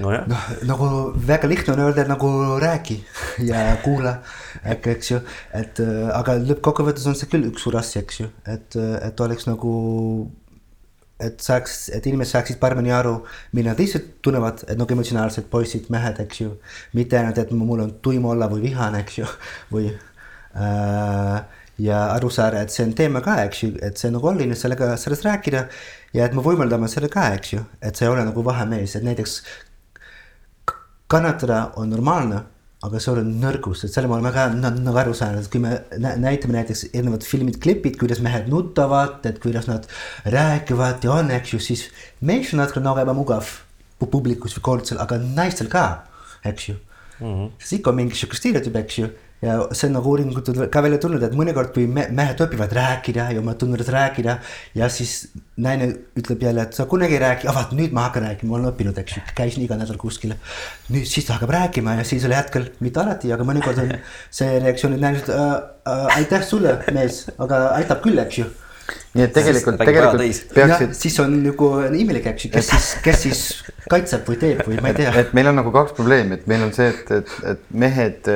[0.00, 0.28] Nojah.
[0.30, 0.88] noh, nagu
[1.30, 2.30] väga lihtne on öelda, nagu
[2.62, 3.00] räägi
[3.50, 4.18] ja kuula,
[4.62, 5.20] äkki, eks ju,
[5.54, 9.24] et äh, aga lõppkokkuvõttes on see küll üks suur asi, eks ju, et, äh, et
[9.24, 9.74] oleks nagu
[11.24, 13.20] et saaks, et inimesed saaksid paremini aru,
[13.54, 16.54] mida ise tunnevad, et nagu emotsionaalsed poisid, mehed, eks ju.
[16.98, 19.28] mitte ainult, et mul on tuim olla või vihane, eks ju,
[19.74, 24.18] või äh, ja aru saada, et see on teema ka, eks ju, et see on
[24.18, 25.66] nagu oluline sellega, sellest rääkida.
[26.14, 29.06] ja et me võimaldame selle ka, eks ju, et see ei ole nagu vahemees, et
[29.06, 29.40] näiteks
[31.14, 32.42] kannatada on normaalne
[32.84, 35.72] aga see on nõrgus, et selle me oleme ka nagu aru saanud, et kui me
[36.20, 39.86] näitame näiteks erinevad filmid, klipid, kuidas mehed nutavad, et kuidas nad
[40.28, 41.86] räägivad ja on, eks ju, siis
[42.20, 43.48] mees on natuke nagu ebamugav
[44.04, 45.84] publikus või koolitusel, aga naistel ka,
[46.44, 47.24] eks ju mm.
[47.24, 47.50] -hmm.
[47.58, 49.08] siis ikka on mingi sihuke stereotüüp, eks ju
[49.44, 53.28] ja see on nagu uuringud ka välja tulnud, et mõnikord, kui me, mehed õpivad rääkida
[53.34, 54.38] ja oma tundudest rääkida.
[54.74, 58.28] ja siis naine ütleb jälle, et sa kunagi ei räägi, ah vaat nüüd ma hakkan
[58.28, 60.34] rääkima, ma olen õppinud, eks ju, käisin iga nädal kuskil.
[60.88, 63.94] nüüd siis ta hakkab rääkima ja siis oli hetkel, mitte alati, aga mõnikord on
[64.40, 65.54] see reaktsioon, et naine ütleb äh,
[65.92, 68.50] äh, aitäh sulle, mees, aga aitab küll, eks ju
[69.14, 70.96] nii et tegelikult, tegelikult peaksid.
[70.98, 73.40] siis on nagu imelik, eks ju, kes siis, kes siis
[73.90, 75.14] kaitseb või teeb või ma ei tea.
[75.22, 78.28] et meil on nagu kaks probleemi, et meil on see, et, et, et mehed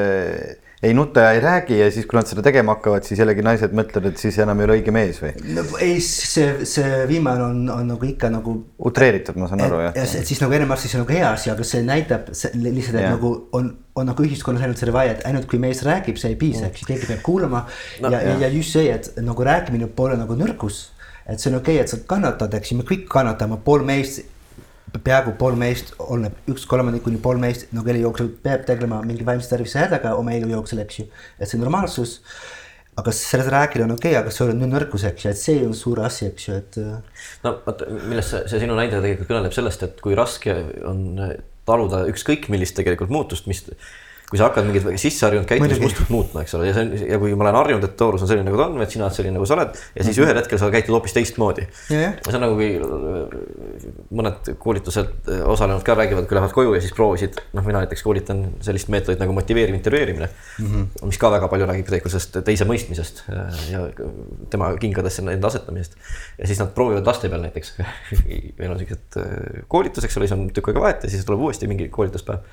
[0.82, 3.72] ei nuta ja ei räägi ja siis, kui nad seda tegema hakkavad, siis jällegi naised
[3.74, 5.64] mõtlevad, et siis enam ei ole õige mees või no,?
[5.82, 8.54] ei, see, see viimane on, on nagu ikka nagu.
[8.90, 9.98] utreeritud, ma saan aru jah.
[9.98, 13.00] et siis nagu enam arsti, see on nagu hea asi, aga see näitab see, lihtsalt,
[13.00, 13.10] et ja.
[13.16, 16.38] nagu on, on nagu ühiskonnas ainult see vaie, et ainult kui mees räägib, see ei
[16.38, 18.14] piisa, eks ju, keegi peab kuulama no,.
[18.14, 20.92] ja, ja, just see, et nagu rääkimine pole nagu nõrgus.
[21.26, 24.22] et see on okei okay,, et sa kannatad, eks ju, me kõik kannatame, pool meist
[24.96, 29.26] peaaegu pool meist, oleneb üks kolmandik kuni pool meist nagu elu jooksul peab tegelema mingi
[29.26, 31.08] vaimse tervise hädaga oma elu jooksul, eks ju.
[31.38, 32.18] et see on normaalsus.
[32.98, 35.74] aga sellest rääkida on okei okay,, aga see on nõrkus, eks ju, et see on
[35.78, 36.78] suur asi, eks ju, et.
[36.82, 40.56] Äh, no vot, millest see, see sinu näide tegelikult kõneleb sellest, et kui raske
[40.88, 41.04] on
[41.68, 43.62] taluda ükskõik millist tegelikult muutust, mis
[44.28, 47.46] kui sa hakkad mingit sisseharjunud käitumismustrit muutma, eks ole, ja see on ja kui ma
[47.46, 49.56] olen harjunud, et Taurus on selline nagu ta on, et sina oled selline nagu sa
[49.56, 50.26] oled ja siis mm -hmm.
[50.26, 51.64] ühel hetkel sa käitud hoopis teistmoodi.
[51.90, 56.92] ja see on nagu, kui mõned koolitused osalenud ka räägivad, kui lähevad koju ja siis
[56.92, 60.66] proovisid, noh, mina näiteks koolitan sellist meetodit nagu motiveeriv intervjueerimine mm.
[60.66, 61.06] -hmm.
[61.06, 63.24] mis ka väga palju räägib tegelikult sellest teise mõistmisest
[63.72, 63.88] ja
[64.50, 65.96] tema kingadesse enda asetamisest.
[66.38, 67.78] ja siis nad proovivad laste peal näiteks
[68.58, 69.22] meil on siuksed
[69.68, 72.44] koolitused, eks ole, siis on tükk aega vahet ja siis tuleb uuesti mingi koolituspäev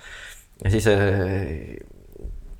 [0.63, 1.75] ja siis eh,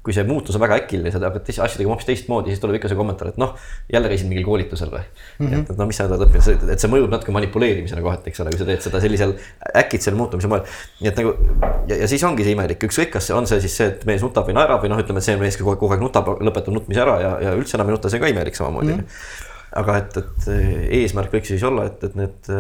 [0.06, 2.92] kui see muutus on väga äkiline, sa hakkad asju tegema hoopis teistmoodi, siis tuleb ikka
[2.92, 3.56] see kommentaar, et noh,
[3.90, 5.48] jälle käisin mingil koolitusel või mm.
[5.48, 5.64] -hmm.
[5.72, 8.62] et no mis sa oled õppinud, et see mõjub natuke manipuleerimisena kohati, eks ole, kui
[8.62, 9.34] sa teed seda sellisel
[9.82, 10.62] äkitsel muutumise moel.
[11.00, 11.34] nii et nagu
[11.90, 14.46] ja, ja siis ongi see imelik, ükskõik, kas on see siis see, et mees nutab
[14.46, 17.36] või naerab või noh, ütleme, et see mees kogu aeg nutab, lõpetab nutmise ära ja,
[17.48, 19.02] ja üldse enam ei nuta, see on ka imelik samamoodi mm.
[19.02, 19.45] -hmm
[19.76, 20.48] aga et, et
[21.02, 22.52] eesmärk võiks siis olla, et, et need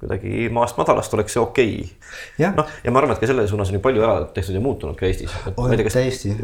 [0.00, 2.50] kuidagi maast madalast oleks see okei okay..
[2.56, 4.98] noh, ja ma arvan, et ka selle suunas on ju palju ära tehtud ja muutunud
[4.98, 5.32] ka Eestis.
[5.92, 6.36] täiesti.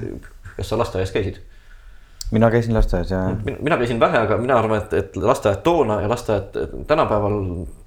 [0.57, 1.40] kas sa lasteaias käisid?
[2.31, 3.20] mina käisin lasteaias ja.
[3.61, 7.37] mina käisin vähe, aga mina arvan, et, et lasteaed toona ja lasteaed tänapäeval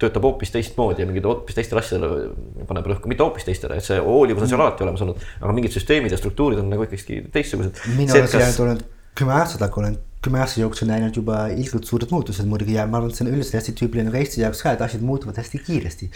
[0.00, 2.30] töötab hoopis teistmoodi ja mingid hoopis teistele asjadele
[2.68, 5.76] paneb rõhku, mitte hoopis teistele, et see hoolivus on seal alati olemas olnud, aga mingid
[5.76, 7.84] süsteemid ja struktuurid on nagu ikkagi teistsugused.
[7.98, 8.60] mina olen kas...
[8.64, 12.84] olnud kümme aastat, aga olen kümme aasta jooksul näinud juba ilgelt suured muutused muidugi ja
[12.86, 15.40] ma arvan, et see on üldiselt hästi tüüpiline ka Eesti jaoks ka, et asjad muutuvad
[15.40, 16.10] hästi kiiresti.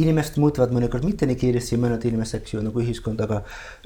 [0.00, 3.40] inimesed muutuvad mõnikord mitte nii kiiresti, mõned inimesed, eks ju, nagu ühiskond, aga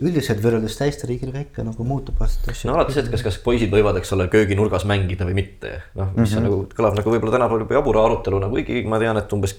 [0.04, 2.52] üldiselt võrreldes teiste riikidega ikka nagu muutub aasta.
[2.68, 6.12] no alati see, et kas, kas poisid võivad, eks ole, kööginurgas mängida või mitte, noh,
[6.12, 6.36] mis mm -hmm.
[6.36, 9.56] on nagu kõlab nagu võib-olla tänapäeval juba jabura aruteluna, kuigi ma tean, et umbes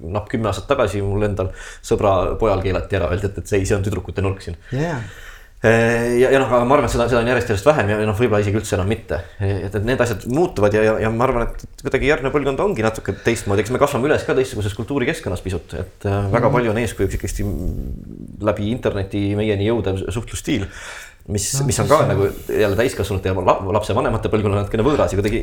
[0.00, 3.76] noh, kümme aastat tagasi mul endal sõbra pojal keelati ära, öeldi, et, et see see
[3.76, 5.04] on tüdrukute nurk siin yeah
[5.64, 8.16] ja, ja noh, aga ma arvan, et seda, seda on järjest, järjest vähem ja noh,
[8.18, 9.20] võib-olla isegi üldse enam mitte.
[9.40, 12.84] et, et need asjad muutuvad ja, ja, ja ma arvan, et kuidagi järgnev põlvkond ongi
[12.84, 16.70] natuke teistmoodi, eks me kasvame üles ka teistsuguses kultuurikeskkonnas pisut, et äh, väga mm palju
[16.70, 17.44] on eeskujuks ikkagi
[18.46, 20.68] läbi interneti meieni jõudev suhtlusstiil
[21.26, 23.44] mis no,, mis on ka nagu jälle täiskasvanute ja
[23.76, 25.40] lapsevanemate põlvkonnal natukene võõras ja kuidagi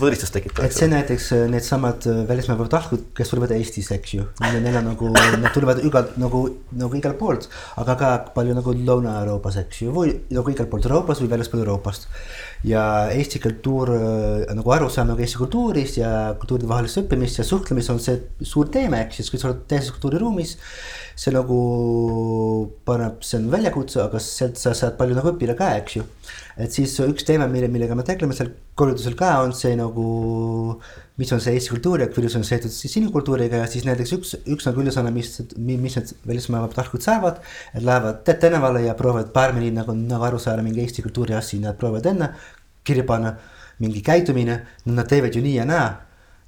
[0.00, 0.64] võõristust tekitav.
[0.64, 4.88] et see näiteks äh, needsamad äh, välismaa vabatahtlikud, kes tulevad Eestis, eks ju, neil on
[4.88, 6.40] nagu, nad tulevad igalt nagu,
[6.72, 7.50] nagu igalt poolt,
[7.82, 12.08] aga ka palju nagu Lõuna-Euroopas, eks ju, või nagu igalt poolt Euroopas või väljaspool Euroopast.
[12.66, 17.92] Ja Eesti kultuur äh, nagu arusaam nagu Eesti kultuurist ja kultuuride vahelist õppimist ja suhtlemist
[17.92, 20.56] on see suur teema, eks ju, kui sa oled teises kultuuriruumis
[21.20, 21.58] see nagu
[22.88, 26.04] paneb, see on väljakutse, aga sealt sa saad palju nagu õppida ka, eks ju.
[26.60, 30.06] et siis üks teema, mille, millega me tegeleme seal koolitusel ka on see nagu,
[31.20, 34.12] mis on see Eesti kultuur ja kuidas on seotud siis sinu kultuuriga ja siis näiteks
[34.16, 37.42] üks, üks nagu ülesanne, mis, mis need välismaa vabatahtlikud saavad.
[37.74, 41.60] et lähevad tänavale ja proovivad paar minutit nagu, nagu aru saada mingi Eesti kultuuri asju,
[41.60, 42.30] nad proovivad enne
[42.84, 43.34] kirja panna
[43.80, 45.88] mingi käitumine, nad teevad ju nii ja naa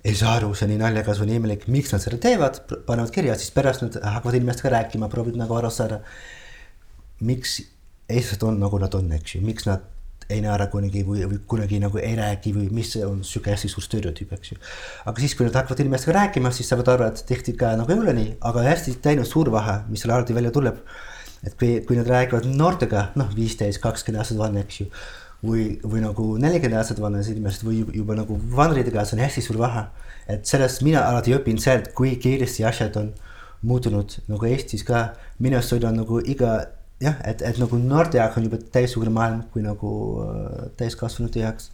[0.04, 2.58] ei saa aru, see on nii naljakas või nii imelik, miks nad seda teevad,
[2.88, 6.00] panevad kirja, siis pärast nad hakkavad inimestega rääkima, proovivad nagu aru saada.
[7.22, 7.60] miks
[8.10, 9.84] eestlased on nagu nad on, eks ju, miks nad
[10.32, 13.84] ei naera kunagi või, või kunagi nagu ei räägi või mis on sihuke hästi suur
[13.84, 14.58] stereotüüp, eks ju.
[15.10, 18.02] aga siis, kui nad hakkavad inimestega rääkima, siis saavad aru, et tihti ka nagu ei
[18.02, 20.78] ole nii, aga hästi teinud suur vahe, mis seal alati välja tuleb.
[21.42, 24.86] et kui, kui nad räägivad noortega, noh, viisteist, kakskümmend aastat vana, eks ju.
[25.42, 29.58] või, või nagu nelikümmend aastat vanas inimesed või juba nagu vanritega, see on hästi suur
[29.64, 29.88] vahe.
[30.30, 33.12] et sellest mina alati õpin sealt, kui kiiresti asjad on
[33.62, 35.12] muutunud nagu Eestis ka.
[35.38, 36.60] minu arust on nagu iga
[37.02, 39.92] jah, et, et nagu jaoks on juba täiesugune maailm kui nagu
[40.24, 41.70] äh, täiskasvanute jaoks.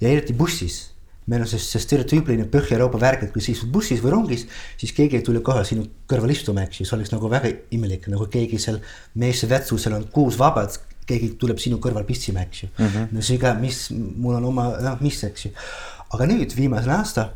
[0.00, 0.78] ja eriti bussis,
[1.26, 4.46] meil on see, see stereotüüpiline Põhja-Euroopa värk, et kui sa istud bussis või rongis,
[4.80, 8.06] siis keegi ei tule kohe sinu kõrval istuma, eks ju, see oleks nagu väga imelik,
[8.12, 8.78] nagu keegi seal
[9.18, 12.86] meesse vetsu, seal on kuus vabat, keegi tuleb sinu kõrval pissima, eks ju mm.
[12.86, 13.10] -hmm.
[13.14, 15.52] no see ka, mis, mul on oma, noh, mis, eks ju.
[16.14, 17.34] aga nüüd viimasel aastal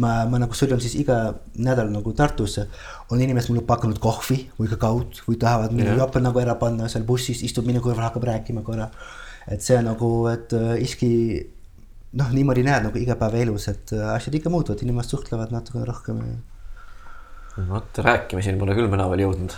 [0.00, 1.18] ma, ma nagu sõidan siis iga
[1.60, 2.66] nädal nagu Tartusse.
[3.10, 7.04] on inimesed mulle pakkunud kohvi või kakaot või tahavad minu jope nagu ära panna seal
[7.08, 8.90] bussis, istub minu kõrval, hakkab rääkima korra.
[9.48, 11.10] et see nagu, et äh, iski
[12.12, 16.20] noh, niimoodi näed nagu igapäevaelus, et äh, asjad ikka muutuvad, inimesed suhtlevad natuke rohkem
[17.52, 19.52] vot rääkimiseni pole küll mina veel jõudnud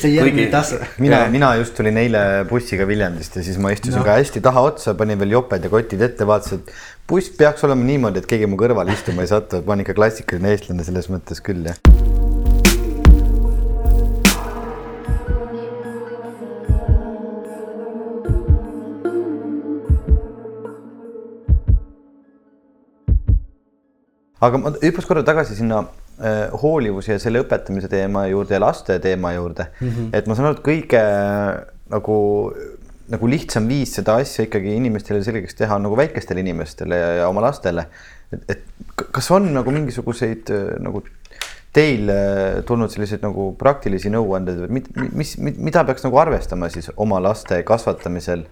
[0.00, 0.78] see järgmine tase.
[0.96, 4.04] mina, mina just tulin eile bussiga Viljandist ja siis ma istusin no.
[4.06, 6.72] ka hästi tahaotsa, panin veel joped ja kotid ette, vaatasin, et
[7.08, 9.98] buss peaks olema niimoodi, et keegi mu kõrvale istuma ei satu, et ma olen ikka
[10.00, 11.76] klassikaline eestlane selles mõttes küll, jah.
[24.38, 25.84] aga ma hüppas korra tagasi sinna
[26.62, 29.88] hoolivuse ja selle õpetamise teema juurde ja laste teema juurde mm.
[29.88, 30.08] -hmm.
[30.12, 31.02] et ma saan aru, et kõige
[31.94, 32.16] nagu,
[33.14, 37.28] nagu lihtsam viis seda asja ikkagi inimestele selgeks teha on nagu väikestele inimestele ja, ja
[37.28, 37.86] oma lastele.
[38.32, 38.64] et, et
[39.14, 40.50] kas on nagu mingisuguseid
[40.82, 41.04] nagu
[41.72, 42.10] teil
[42.66, 47.60] tulnud selliseid nagu praktilisi nõuandeid või mis, mis, mida peaks nagu arvestama siis oma laste
[47.62, 48.42] kasvatamisel,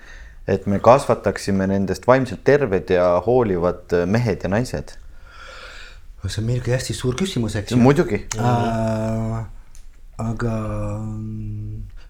[0.47, 4.95] et me kasvataksime nendest vaimselt terved ja hoolivad mehed ja naised
[6.33, 7.79] see on muidugi hästi suur küsimus, eks ju.
[7.81, 9.39] muidugi äh,.
[10.23, 10.55] aga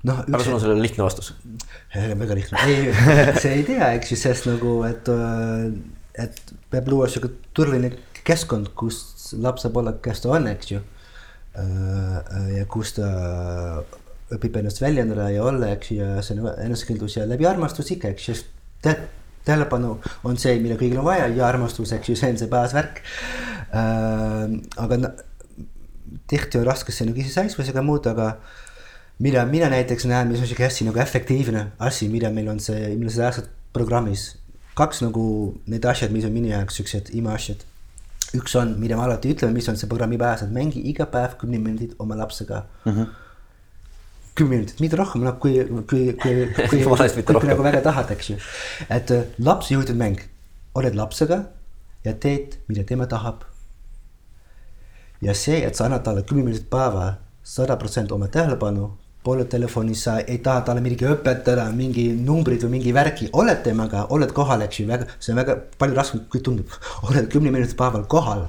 [0.06, 0.22] noh.
[0.22, 1.32] aga sul on sellele lihtne vastus?
[1.94, 2.90] väga lihtne, ei,
[3.42, 5.10] see ei tea, eks ju, sest nagu, et,
[6.26, 7.94] et peab luua sihuke turvaline
[8.26, 9.00] keskkond, kus
[9.42, 10.82] laps saab olla, kes ta on, eks ju.
[12.56, 13.08] ja kus ta
[14.34, 18.10] õpib ennast väljendada ja olla, eks ju, ja see on enesekindlus ja läbi armastus ikka,
[18.12, 18.52] eks ju, sest
[19.46, 23.02] tähelepanu on see, mida kõigil on vaja ja armastus, eks ju, see on see baasvärk
[23.70, 24.56] äh,.
[24.82, 25.00] aga
[26.30, 28.32] tihti on raske see nagu iseseisvusega muuta, aga
[29.22, 32.90] mida mina näiteks näen, mis on sihuke hästi nagu efektiivne asi, mida meil on see
[32.94, 34.34] ilmselt aastat programmis.
[34.76, 35.22] kaks nagu
[35.72, 37.62] need asjad, mis on minu jaoks siuksed imeasjad.
[38.36, 41.58] üks on, mida me alati ütleme, mis on see programmi et mängi iga päev kümne
[41.58, 42.92] minutit oma lapsega mm.
[42.92, 43.25] -hmm
[44.36, 45.56] kümme minutit, mitte rohkem, noh kui,
[45.88, 48.38] kui, kui, kui, kui, kui nagu väga tahad, eks ju.
[48.92, 50.20] et äh, lapse juhitud mäng,
[50.76, 51.40] oled lapsega
[52.04, 53.46] ja teed, mida tema tahab.
[55.24, 58.90] ja see, et sa annad talle kümme minutit päeva, sada protsenti oma tähelepanu,
[59.24, 64.04] pole telefonis, sa ei taha talle midagi õpetada, mingi numbrid või mingi värki, oled temaga,
[64.14, 66.76] oled kohal, eks ju, väga, see on väga palju raskem, kui tundub.
[67.08, 68.44] oled kümne minuti päeval kohal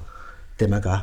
[0.60, 1.00] temaga,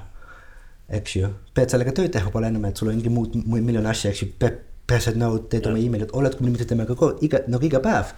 [1.01, 4.13] eks ju, pead sellega tööd teha, pole enam, et sul on mingi muud miljon asja,
[4.13, 7.81] eks ju, pead pääsed nõud, teed oma emailid, oled mitte temaga koos, iga, nagu iga
[7.85, 8.13] päev.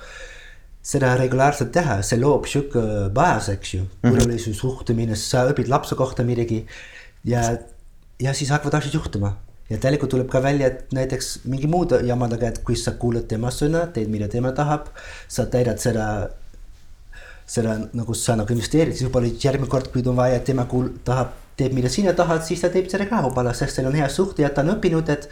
[0.86, 2.80] seda regulaarselt teha, see loob sihuke
[3.14, 4.54] baas, eks ju, mm -hmm.
[4.54, 6.66] suhtumine, sa õpid lapse kohta midagi.
[7.24, 7.56] ja,
[8.20, 9.36] ja siis hakkavad asjad juhtuma
[9.70, 13.50] ja tegelikult tuleb ka välja, et näiteks mingi muud jamadega, et kui sa kuulad tema
[13.50, 14.88] sõna, teed, mida tema tahab,
[15.28, 16.06] sa täidad seda
[17.46, 21.34] seda nagu sa nagu investeerid, siis võib-olla järgmine kord, kui on vaja, tema kuul-, tahab,
[21.58, 24.42] teeb, mida sina tahad, siis ta teeb seda ka võib-olla, sest teil on hea suhte
[24.42, 25.28] ja ta on õppinud, et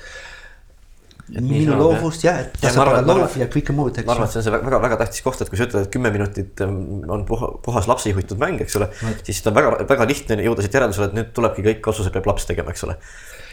[1.32, 4.06] minu loovust jah, et ta saab olla loov ja kõike muud, eks.
[4.06, 6.10] ma arvan, et see on see väga-väga tähtis koht, et kui sa ütled, et kümme
[6.12, 8.90] minutit ähm, on puha, puhas lapse juhitud mäng, eks ole.
[9.24, 12.74] siis on väga-väga lihtne jõuda siit järeldusele, et nüüd tulebki kõik otsused peab laps tegema,
[12.74, 12.98] eks ole.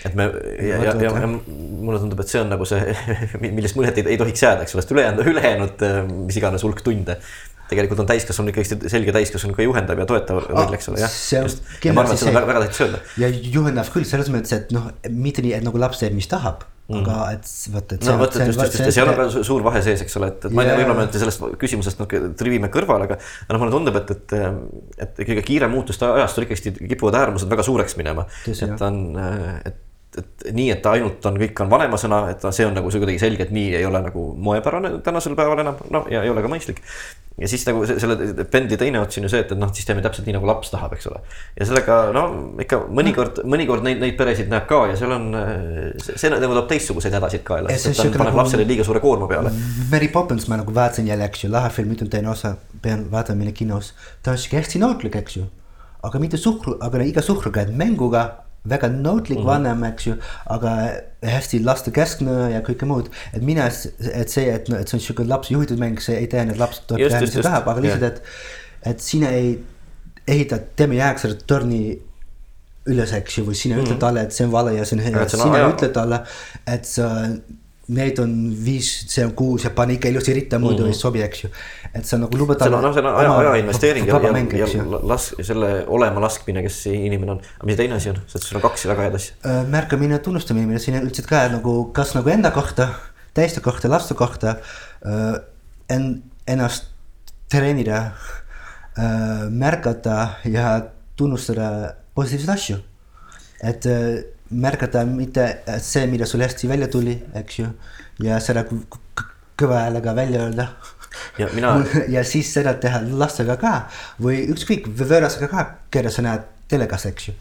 [0.04, 2.98] et me ja, ja, ja, ja mulle tundub, et see on nagu see,
[3.46, 6.84] millest muljet ei, ei tohiks jääda, eks ole, sest ülejäänud, ülejäänud ähm, mis iganes hulk
[6.84, 7.22] tunde
[7.72, 11.14] tegelikult on täiskasvanu ikkagi selge täiskasvanu ka juhendav ja toetav roll, eks ole, jah.
[11.86, 13.00] ja ma arvan, et seda on väga, tähtis öelda.
[13.22, 16.66] ja juhendab küll selles mõttes, et noh, mitte nii, et nagu laps teeb, mis tahab.
[16.92, 18.08] Aga et vot, et.
[18.08, 20.48] no vot, et just, just, just seal on ka suur vahe sees, eks ole, et,
[20.50, 23.20] et ma ei tea, võib-olla me sellest küsimusest natuke trivime kõrvale, aga.
[23.46, 27.68] aga noh, mulle tundub, et, et, et kõige kiire muutuste ajast ikkagi kipuvad äärmused väga
[27.68, 28.28] suureks minema.
[28.52, 29.00] et on,
[29.62, 29.80] et
[30.18, 33.20] et nii, et ainult on, kõik on vanema sõna, et see on nagu see kuidagi
[33.22, 36.50] selge, et nii ei ole nagu moepärane tänasel päeval enam, no ja ei ole ka
[36.52, 36.82] mõistlik.
[37.40, 38.18] ja siis nagu se- selle
[38.52, 40.70] pendli teine ots on ju see, et, et noh, siis teeme täpselt nii nagu laps
[40.74, 41.22] tahab, eks ole.
[41.60, 42.26] ja sellega no
[42.60, 45.30] ikka mõnikord, mõnikord neid, neid peresid näeb ka ja seal on,
[46.04, 49.32] see, nagu toob teistsuguseid hädasid kaela, sest et ta paneb nagu- lapsele liiga suure koorma
[49.32, 49.54] peale.
[49.92, 53.46] Mary Poppins ma nagu vaatasin jälle, eks ju, lahe film, ütleme teine osa, pean vaatama
[53.46, 53.94] minna kinos.
[54.24, 55.48] ta on sihuke hästi nautlik, eks ju.
[56.04, 59.48] aga mitte suhkru, aga iga suhkruga, et mänguga väga nautlik mm -hmm.
[59.48, 60.72] vanem, eks ju, aga
[61.26, 63.10] hästi lastekeskne ja kõike muud.
[63.34, 63.66] et mina,
[64.14, 66.82] et see, et, et see on sihuke lapse juhitud mäng, see ei tähenda, et laps
[66.98, 68.22] Just, teha, mis ta tahab, aga lihtsalt, et,
[68.86, 69.60] et sina ei
[70.28, 72.00] ehita tema jaoks seda torni
[72.90, 73.88] üles, eks ju, või sina mm -hmm.
[73.88, 75.94] ütled talle, et see on vale ja see on hea, see on sina aja- ütled
[75.94, 76.22] talle,
[76.68, 77.10] et sa
[77.92, 78.34] need on
[78.66, 81.50] viis, see on kuus ja pane ikka ilusti ritta, muidu ei sobi, eks ju.
[81.94, 84.68] et sa nagu lubad see on, noh, see on aja, aja investeering ja, ja, ja
[84.72, 84.86] ju.
[85.12, 87.42] las- selle olema laskmine, kes see inimene on.
[87.58, 89.38] aga mis teine asi on, sest sul on kaks väga head asja.
[89.44, 92.92] Äh, märkamine, tunnustamine, mida sina ütlesid ka nagu kas nagu enda kohta,
[93.38, 94.58] teiste kohta, laste kohta
[95.06, 95.42] äh,.
[95.92, 96.86] En, ennast
[97.52, 97.98] treenida
[98.96, 100.78] äh,, märgata ja
[101.20, 102.78] tunnustada positiivseid asju.
[103.62, 105.48] et äh, märgata mitte
[105.80, 107.70] see, mida sul hästi välja tuli, eks ju,
[108.24, 109.30] ja seda kõ- kõ-
[109.62, 110.68] kõva häälega välja öelda
[111.40, 111.76] ja mina,
[112.16, 113.76] ja siis seda teha lastega ka
[114.22, 117.34] või ükskõik võõrasega ka, keda sa näed telekas, eks ju.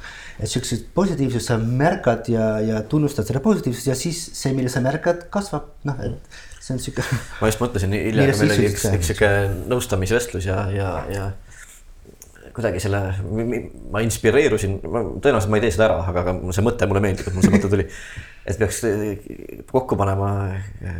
[0.42, 4.82] et siukseid positiivsust sa märkad ja, ja tunnustad seda positiivsust ja siis see, mille sa
[4.84, 7.04] märkad, kasvab, noh, et see on siuke.
[7.40, 9.30] ma just mõtlesin, hiljem meil oli üks, üks sihuke
[9.70, 11.30] nõustamisvestlus ja, ja, ja
[12.54, 13.02] kuidagi selle,
[13.92, 17.36] ma inspireerusin, tõenäoliselt ma ei tee seda ära, aga, aga see mõte mulle meeldib, et
[17.36, 17.86] mul see mõte tuli.
[18.48, 19.30] et peaks eh,
[19.70, 20.98] kokku panema eh,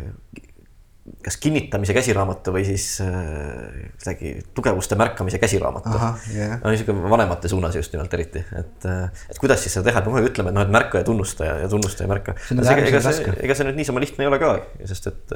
[1.25, 5.93] kas kinnitamise käsiraamatu või siis äh, kuidagi tugevuste märkamise käsiraamatu.
[6.35, 6.55] Jah.
[6.61, 8.87] no niisugune vanemate suunas just nimelt eriti, et,
[9.29, 11.49] et kuidas siis seda teha, et me aeg ütleme, et noh, et märka ja tunnusta
[11.49, 12.37] ja, ja tunnusta ja märka.
[12.53, 14.55] Ega see ega see nüüd niisama lihtne ei ole ka,
[14.93, 15.35] sest et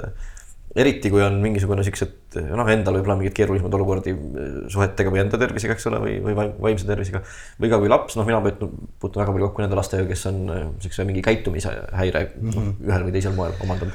[0.75, 5.39] eriti kui on mingisugune siuksed noh, endal võib-olla mingeid keerulisemaid olukordi äh, suhetega või enda
[5.39, 7.21] tervisega, eks ole, või, või vaim- vaimse tervisega.
[7.61, 10.41] või ka kui laps, noh, mina puutun, puutun väga palju kokku nende lastega, kes on
[10.51, 12.73] äh, siukse mingi käitumishäire mm -hmm.
[12.89, 13.93] ühel või teisel moel omandanud.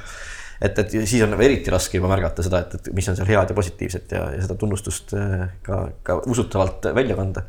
[0.61, 3.53] et, et siis on eriti raske juba märgata seda, et, et mis on seal head
[3.53, 7.45] ja positiivset ja, ja seda tunnustust äh, ka, ka usutavalt välja kanda.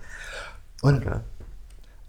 [0.83, 1.23] on, aga,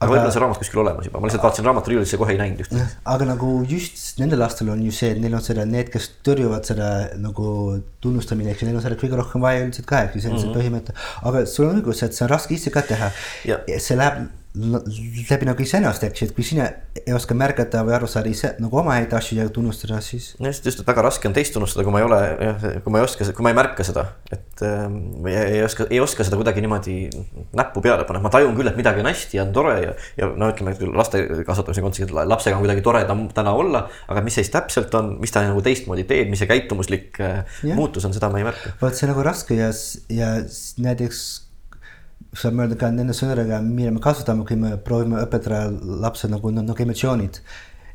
[0.04, 2.76] aga võib-olla see raamat kuskil olemas juba, ma lihtsalt vaatasin raamaturiiulisse, kohe ei näinud just.
[3.16, 6.70] aga nagu just nendel lastel on ju see, et neil on seda, need, kes tõrjuvad
[6.70, 6.92] seda
[7.24, 7.48] nagu
[8.04, 10.44] tunnustamine, eks ju, neil on seda kõige rohkem vaja üldiselt ka, eks ju, see on
[10.44, 10.96] see põhimõte.
[11.24, 13.12] aga sul on õigus, et see on raske ise ka teha
[13.44, 16.68] see läheb läbi nagu iseennast, eks ju, et kui sina
[17.00, 20.68] ei oska märgata või aru saada ise nagu oma häid asju ja tunnustada, siis just,
[20.70, 23.08] just, et väga raske on teist tunnustada, kui ma ei ole, jah, kui ma ei
[23.08, 26.38] oska, kui ma ei märka seda, et ähm, või ei, ei oska, ei oska seda
[26.38, 26.98] kuidagi niimoodi
[27.58, 30.30] näppu peale panna, ma tajun küll, et midagi on hästi ja on tore ja, ja
[30.38, 33.88] no ütleme, et küll laste kasvatamise kontekstis, et lapsega on kuidagi tore ta täna olla,
[34.06, 37.42] aga mis see siis täpselt on, mis ta nagu teistmoodi teeb, mis see käitumuslik äh,
[37.66, 37.74] Jah.
[37.80, 38.76] muutus on, seda ma ei märka.
[38.84, 39.74] vot see on nagu raske ja,
[40.14, 40.36] ja
[40.78, 41.24] näiteks
[42.38, 45.68] saab mõelda ka nende sõnadega, mida me kasutame, kui me proovime õpetada
[46.04, 47.40] lapsed nagu, nagu emotsioonid.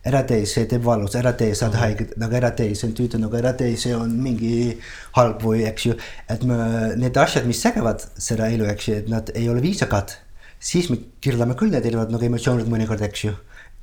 [0.09, 3.19] ära tee, see teeb valus, ära tee, saad haiget, nagu ära tee, see on tüütu,
[3.21, 4.79] nagu ära tee, see on mingi
[5.19, 5.97] halb või eks ju.
[6.31, 6.57] et me
[6.97, 10.15] need asjad, mis segavad seda elu, eks ju, et nad ei ole viisakad,
[10.61, 13.35] siis me kirjeldame küll need erinevad nagu emotsioonid mõnikord, eks ju.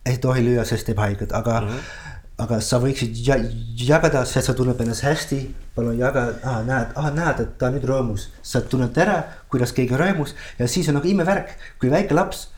[0.05, 2.14] ei tohi lüüa, sest teeb haiget, aga mm, -hmm.
[2.41, 3.37] Aga sa võiksid ja,
[3.79, 5.39] jagada, see, sa tunned ennast hästi,
[5.75, 9.21] palun jaga ah,, näed ah,, näed, et ta on nüüd rõõmus, sa tunned ära,
[9.51, 12.49] kuidas keegi on rõõmus ja siis on nagu imevärk, kui väike laps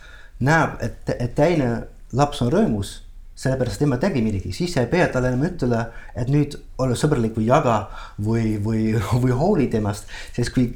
[0.42, 1.70] näeb, et, et teine
[2.18, 2.98] laps on rõõmus
[3.38, 5.84] sellepärast, tema tegi midagi, siis sa ei pea talle enam ütlema,
[6.18, 7.78] et nüüd ole sõbralik või jaga
[8.18, 10.72] või, või, või hooli temast, sest kui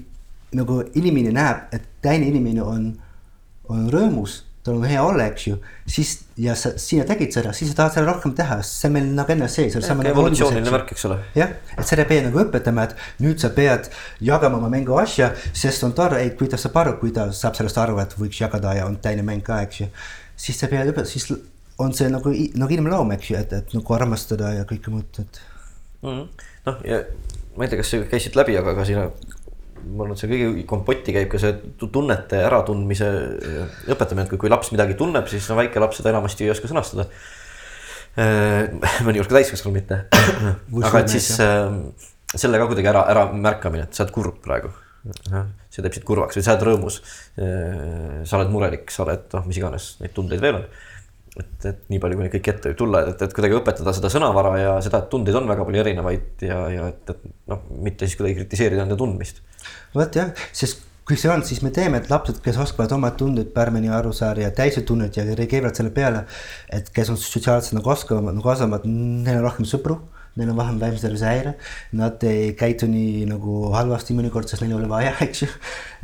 [0.53, 2.87] nagu inimene näeb, et teine inimene on,
[3.71, 5.55] on rõõmus, tal on hea olla, eks ju,
[5.89, 9.07] siis ja sa, sina tegid seda, siis sa tahad seda rohkem teha, see on meil
[9.17, 9.77] nagu enne sees.
[9.89, 11.17] evolutsiooniline värk, eks ole.
[11.37, 13.89] jah, et seda ei pea nagu õpetama, et nüüd sa pead
[14.21, 15.31] jagama oma mänguasja,
[15.63, 18.43] sest on tore, et kui ta saab aru, kui ta saab sellest aru, et võiks
[18.43, 19.89] jagada ja on teine mäng ka, eks ju.
[20.45, 21.31] siis sa pead õpetama, siis
[21.81, 25.43] on see nagu, nagu inimloom, eks ju, et, et nagu armastada ja kõike muud, et.
[26.05, 27.01] noh, ja
[27.57, 29.01] ma ei tea, kas sa käisid läbi, aga ka siin
[29.85, 34.33] ma arvan, et see kõige kompotti käib ka see tu- tunnete äratundmise äh, õpetamine, et
[34.33, 37.07] kui, kui laps midagi tunneb, siis no väike laps seda enamasti ei oska sõnastada.
[39.07, 40.01] mõnikord ka täiskasvanu mitte.
[40.89, 41.71] aga et siis äh,
[42.35, 44.73] selle ka kuidagi ära, ära märkamine, et sa oled kurb praegu.
[45.71, 47.01] see teeb sind kurvaks või sa oled rõõmus.
[47.33, 50.65] sa oled murelik, sa oled noh, mis iganes neid tundeid veel on
[51.39, 54.11] et, et nii palju, kui neid kõiki ette võib tulla, et, et kuidagi õpetada seda
[54.11, 58.07] sõnavara ja seda, et tundeid on väga palju erinevaid ja, ja et, et noh, mitte
[58.07, 59.43] siis kuidagi kritiseerida nende tundmist.
[59.95, 63.49] vot jah, sest kui see on, siis me teeme, et lapsed, kes oskavad oma tunded
[63.55, 66.25] paremini aru saada ja täiesti tunded ja reageerivad selle peale.
[66.69, 70.01] et kes on sotsiaalselt nagu oskavad, nagu osamad, neil on rohkem sõpru
[70.39, 71.55] neil on vähem vaimse häire,
[71.97, 75.49] nad ei käitu nii nagu halvasti mõnikord, sest neil ei ole vaja, eks ju.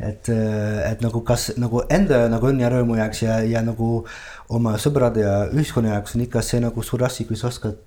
[0.04, 4.04] et, et nagu kas nagu enda nagu õnne ja rõõmu jaoks ja, ja nagu
[4.52, 7.80] oma sõbrade ja ühiskonna jaoks on ikka see nagu suur asi, kui sa oskad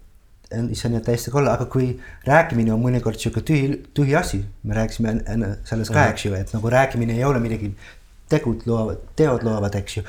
[0.71, 1.93] iseenda täiesti olla, aga kui
[2.27, 6.51] rääkimine on mõnikord sihuke tühi, tühi asi, me rääkisime enne sellest ka, eks ju, et
[6.55, 7.71] nagu rääkimine ei ole midagi,
[8.31, 10.03] tegud loovad, teod loovad, eks ju.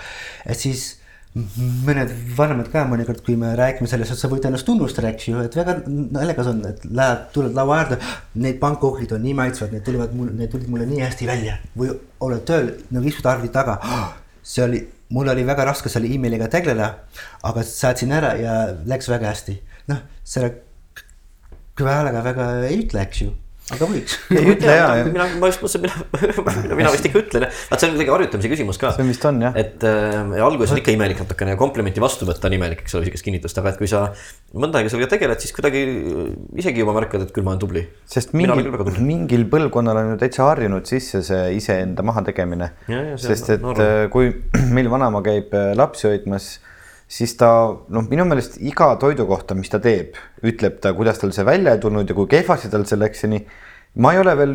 [0.47, 0.89] et siis
[1.33, 5.41] mõned vanemad ka mõnikord, kui me räägime sellest, et sa võid ennast tunnustada, eks ju,
[5.41, 7.99] et väga naljakas on, et lähed, tuled laua äärde.
[8.45, 11.95] Need pannkoogid on nii maitsvad, need tulevad mul, need tulid mulle nii hästi välja või
[12.27, 13.79] oled tööl nagu istud arvuti taga.
[14.43, 14.83] see oli,
[15.15, 16.91] mul oli väga raske selle emailiga tegeleda,
[17.49, 18.57] aga saatsin ära ja
[18.91, 19.57] läks väga hästi
[19.89, 20.53] noh, selle
[21.83, 23.33] häälega väga ei ütle, eks ju
[23.73, 24.17] aga võiks.
[24.33, 25.07] ütle ja, ja.
[25.09, 28.81] mina, ma just mõtlesin, mina, mina vist ikka ütlen, vaat see on kuidagi harjutamise küsimus
[28.81, 28.93] ka.
[28.97, 29.57] see vist on jah.
[29.59, 33.07] et äh, alguses on ikka imelik natukene ja komplimenti vastu võtta on imelik, eks ole,
[33.09, 34.05] sihukest kinnitust, aga et kui sa
[34.53, 35.85] mõnda aega sellega tegeled, siis kuidagi
[36.63, 37.85] isegi juba märkad, et küll ma olen tubli.
[38.09, 42.73] sest mingil, mingil põlvkonnal on ju täitsa harjunud sisse see iseenda mahategemine.
[43.21, 43.81] sest et norm.
[43.83, 44.35] Äh, kui
[44.77, 46.55] meil vanaema käib äh, lapsi hoidmas
[47.13, 47.51] siis ta
[47.93, 50.17] noh, minu meelest iga toidu kohta, mis ta teeb,
[50.49, 53.31] ütleb ta, kuidas tal see välja ei tulnud ja kui kehvasti tal see läks ja
[53.35, 53.43] nii.
[54.03, 54.55] ma ei ole veel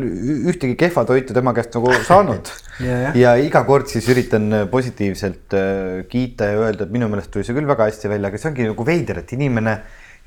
[0.50, 2.50] ühtegi kehva toitu tema käest nagu saanud
[2.88, 3.36] ja, ja.
[3.38, 7.70] iga kord siis üritan positiivselt äh, kiita ja öelda, et minu meelest tuli see küll
[7.70, 9.78] väga hästi välja, aga see ongi nagu veider, et inimene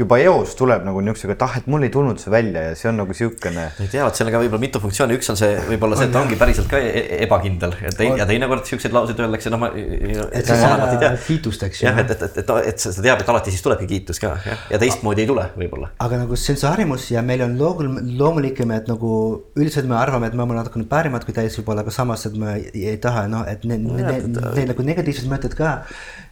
[0.01, 2.89] juba eos tuleb nagu niisugusega, et ah, et mul ei tulnud see välja ja see
[2.91, 3.67] on nagu niisugune.
[3.83, 6.15] ei tea, vot seal on ka võib-olla mitu funktsiooni, üks on see võib-olla see, et
[6.15, 9.61] ta ongi päriselt ka e-, e ebakindel ja teine, ja teinekord siukseid lauseid öeldakse, noh
[9.61, 9.71] ma.
[9.75, 11.87] et sa saad kiitust, eks ju.
[11.89, 14.65] jah, et, et, et, et, et sa tead, et alati siis tulebki kiitus ka jah,
[14.73, 15.91] ja teistmoodi ei tule võib-olla.
[16.03, 17.91] aga nagu see on see harjumus ja meil on loogul,
[18.21, 19.11] loomulikum, et nagu
[19.57, 22.57] üldiselt me arvame, et me oleme natukene parimad kui teised võib-olla, aga samas, et me
[22.57, 25.77] ei, ei taha, noh, et need, need, need nagu negatiivsed mõtted ka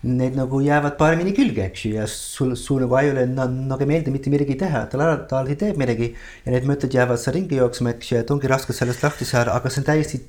[0.01, 3.25] need nagu jäävad paremini külge, eks ju, ja sul, sul nagu ajule
[3.67, 6.13] nagu ei meeldi mitte midagi teha, ta alati, ta alati teeb midagi.
[6.45, 9.55] ja need mõtted jäävad seal ringi jooksma, eks ju, et ongi raske sellest lahti saada,
[9.57, 10.21] aga see on täiesti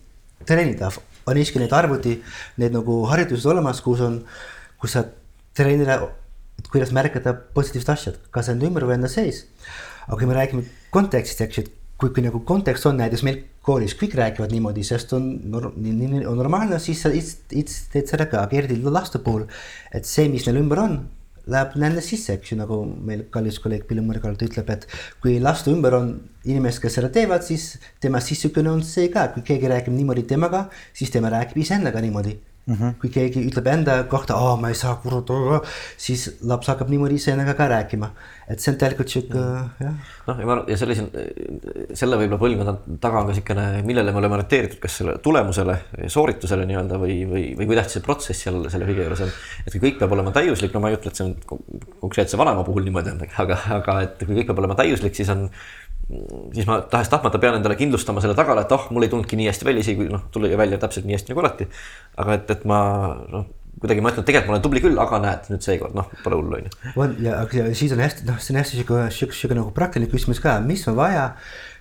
[0.46, 0.98] treenitav.
[1.26, 2.16] on isegi need arvuti,
[2.58, 4.22] need nagu harjutused olemas, kus on,
[4.80, 5.04] kus sa
[5.54, 6.00] treenida,
[6.70, 9.44] kuidas märgata positiivsed asjad, kas enda ümber või enda sees.
[10.06, 13.42] aga kui me räägime kontekstist, eks ju, et kui, kui nagu kontekst on näiteks meil
[13.66, 19.20] koolis kõik räägivad niimoodi, sest on, on normaalne, siis sa teed seda ka, eriti laste
[19.22, 19.46] puhul.
[19.92, 20.96] et see, mis neil ümber on,
[21.46, 24.86] läheb nende sisse, eks ju, nagu meil kallis kolleeg Pille Mõrgalt ütleb, et
[25.22, 26.12] kui laste ümber on
[26.44, 27.72] inimesed, kes seda teevad, siis
[28.02, 32.38] tema sissekõne on see ka, kui keegi räägib niimoodi temaga, siis tema räägib iseendaga niimoodi
[32.66, 32.74] mm.
[32.74, 32.94] -hmm.
[33.00, 35.30] kui keegi ütleb enda kohta, aa ma ei saa kurat,
[35.96, 38.10] siis laps hakkab niimoodi iseendaga ka rääkima.
[38.50, 39.68] et see on tegelikult sihuke mm.
[39.80, 39.92] jah.
[40.26, 41.04] noh, ja ma arvan ja sellise,
[41.94, 45.76] selle võib-olla põlvkonna taga on ka niisugune, millele me oleme orienteeritud, kas selle tulemusele,
[46.16, 49.30] sooritusele nii-öelda või, või, või kui tähtis see protsess seal selle kõige juures on.
[49.66, 51.36] et kui kõik peab olema täiuslik, no ma ei ütle, et see on
[52.00, 55.46] konkreetse vanema puhul niimoodi on, aga, aga et kui kõik peab olema täiuslik, siis on
[56.54, 59.68] siis ma tahes-tahtmata pean endale kindlustama selle tagala, et oh, mul ei tulnudki nii hästi
[59.68, 61.68] välja, isegi noh, tuli välja täpselt nii hästi nagu alati.
[62.20, 62.80] aga et, et ma
[63.30, 63.46] noh,
[63.80, 66.40] kuidagi ma ütlen, et tegelikult ma olen tubli küll, aga näed nüüd seekord noh, pole
[66.40, 66.94] hullu on ju.
[67.04, 70.10] on ja, aga siis on hästi, noh, see on hästi sihuke, sihuke, sihuke nagu praktiline
[70.10, 71.30] küsimus ka, mis on vaja,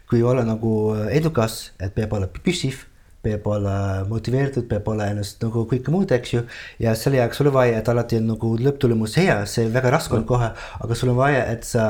[0.09, 0.73] kui olla nagu
[1.13, 2.85] edukas, et peab olema püsiv
[3.23, 6.43] peab olla motiveeritud, peab olema ennast nagu kõike muud, eks ju.
[6.79, 10.15] ja selle jaoks sul on vaja, et alati on nagu lõpptulemus hea, see väga raske
[10.15, 11.89] on kohe, aga sul on vaja, et sa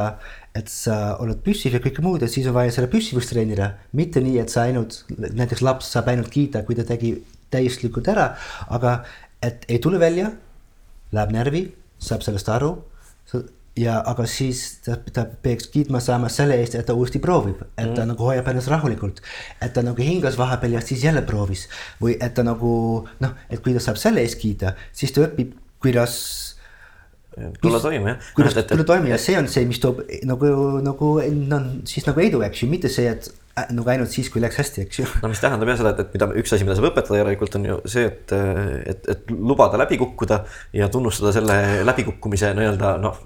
[0.58, 3.76] et sa oled püssiv ja kõike muud ja siis on vaja selle püssivust treenida.
[3.94, 7.14] mitte nii, et sa ainult, näiteks laps saab ainult kiita, kui ta tegi
[7.54, 8.34] täiuslikult ära,
[8.70, 9.04] aga
[9.46, 10.32] et ei tule välja,
[11.16, 11.64] läheb närvi,
[12.02, 12.76] saab sellest aru.
[13.80, 17.94] ja, aga siis ta, ta peaks kiitma saama selle eest, et ta uuesti proovib, et
[17.94, 18.10] ta mm.
[18.12, 19.22] nagu hoiab ennast rahulikult.
[19.62, 21.68] et ta nagu hingas vahepeal ja siis jälle proovis
[22.02, 25.54] või et ta nagu noh, et kui ta saab selle eest kiita, siis ta õpib,
[25.80, 26.49] kuidas
[27.62, 28.32] tulla toime jah.
[28.36, 30.50] kuidas tulla toime ja see on see, mis toob nagu,
[30.86, 31.12] nagu
[31.52, 34.60] no siis nagu edu, eks ju, mitte see, et äh, nagu ainult siis, kui läks
[34.62, 35.08] hästi, eks ju.
[35.24, 37.70] no mis tähendab jah seda, et, et mida üks asi, mida saab õpetada järelikult on
[37.70, 38.36] ju see, et,
[38.94, 40.44] et, et lubada läbi kukkuda
[40.76, 43.24] ja tunnustada selle läbikukkumise nii-öelda noh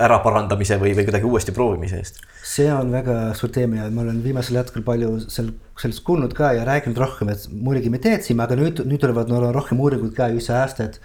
[0.00, 2.20] äraparandamise või, või kuidagi uuesti proovimise eest.
[2.46, 5.50] see on väga suur teema ja ma olen viimasel hetkel palju sel,
[5.80, 9.42] sellest kuulnud ka ja rääkinud rohkem, et muidugi me teadsime, aga nüüd, nüüd tulevad no,
[9.54, 11.00] rohkem uuringuid ka see aasta, et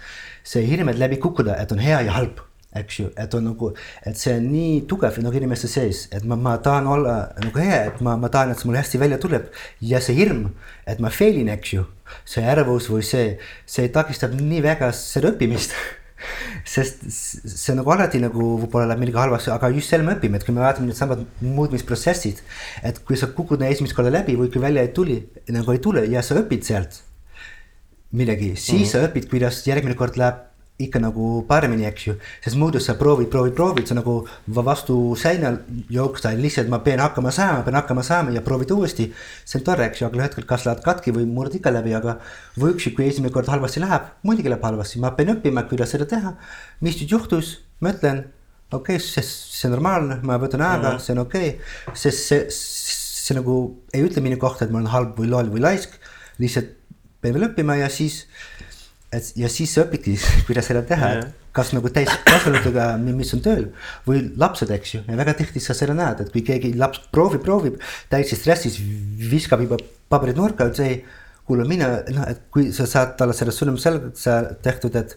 [0.46, 2.42] see hirm, et läbi kukkuda, et on hea ja halb
[2.80, 3.72] eks ju, et on nagu,
[4.06, 7.82] et see on nii tugev nagu inimeste sees, et ma, ma tahan olla nagu hea,
[7.90, 9.50] et ma, ma tahan, et see mul hästi välja tuleb.
[9.80, 10.48] ja see hirm,
[10.86, 11.86] et ma fail in, eks ju,
[12.28, 13.36] see ärevus või see,
[13.68, 15.76] see takistab nii väga seda õppimist
[16.76, 20.46] sest see nagu alati nagu võib-olla läheb millegi halvasti, aga just selle me õpime, et
[20.46, 22.42] kui me vaatame needsamad muutmisprotsessid.
[22.82, 25.20] et kui sa kukud esimest korda läbi või kui välja ei tuli,
[25.52, 27.05] nagu ei tule ja sa õpid sealt
[28.12, 28.90] midagi, siis mm -hmm.
[28.92, 30.44] sa õpid, kuidas järgmine kord läheb
[30.76, 32.14] ikka nagu paremini, eks ju.
[32.44, 34.16] sest muidu sa proovid, proovid, proovid, sa nagu
[34.54, 35.54] va- vastu seina
[35.90, 39.12] jooksta, lihtsalt ma pean hakkama saama, pean hakkama saama ja proovid uuesti.
[39.44, 41.94] see on tore, eks ju, aga ühel hetkel kas lähevad katki või murd ikka läbi,
[41.96, 42.18] aga
[42.60, 46.04] või üksi, kui esimene kord halvasti läheb, muidugi läheb halvasti, ma pean õppima, kuidas seda
[46.04, 46.36] teha.
[46.80, 48.26] mis nüüd juhtus, ma ütlen,
[48.70, 51.00] okei okay,, see, see on normaalne, ma võtan aega mm, -hmm.
[51.00, 54.92] see on okei okay,, sest see, see nagu ei ütle minu kohta, et ma olen
[54.92, 55.96] halb või loll või laisk,
[56.36, 56.75] lihtsalt
[57.26, 58.22] pean veel õppima ja siis,
[59.14, 60.16] et ja siis sa õpidki,
[60.48, 63.68] kuidas seda teha yeah., kas nagu täiskasvanutega, mis on tööl
[64.08, 67.40] või lapsed, eks ju, ja väga tihti sa seda näed, et kui keegi laps proovib,
[67.44, 67.78] proovib
[68.12, 68.76] täiesti stressis,
[69.30, 69.80] viskab juba
[70.12, 70.98] paberid nurka, ütleb ei,
[71.46, 75.16] kuule mine, noh, et kui sa saad talle selle sõnumi selgelt sa tehtud, et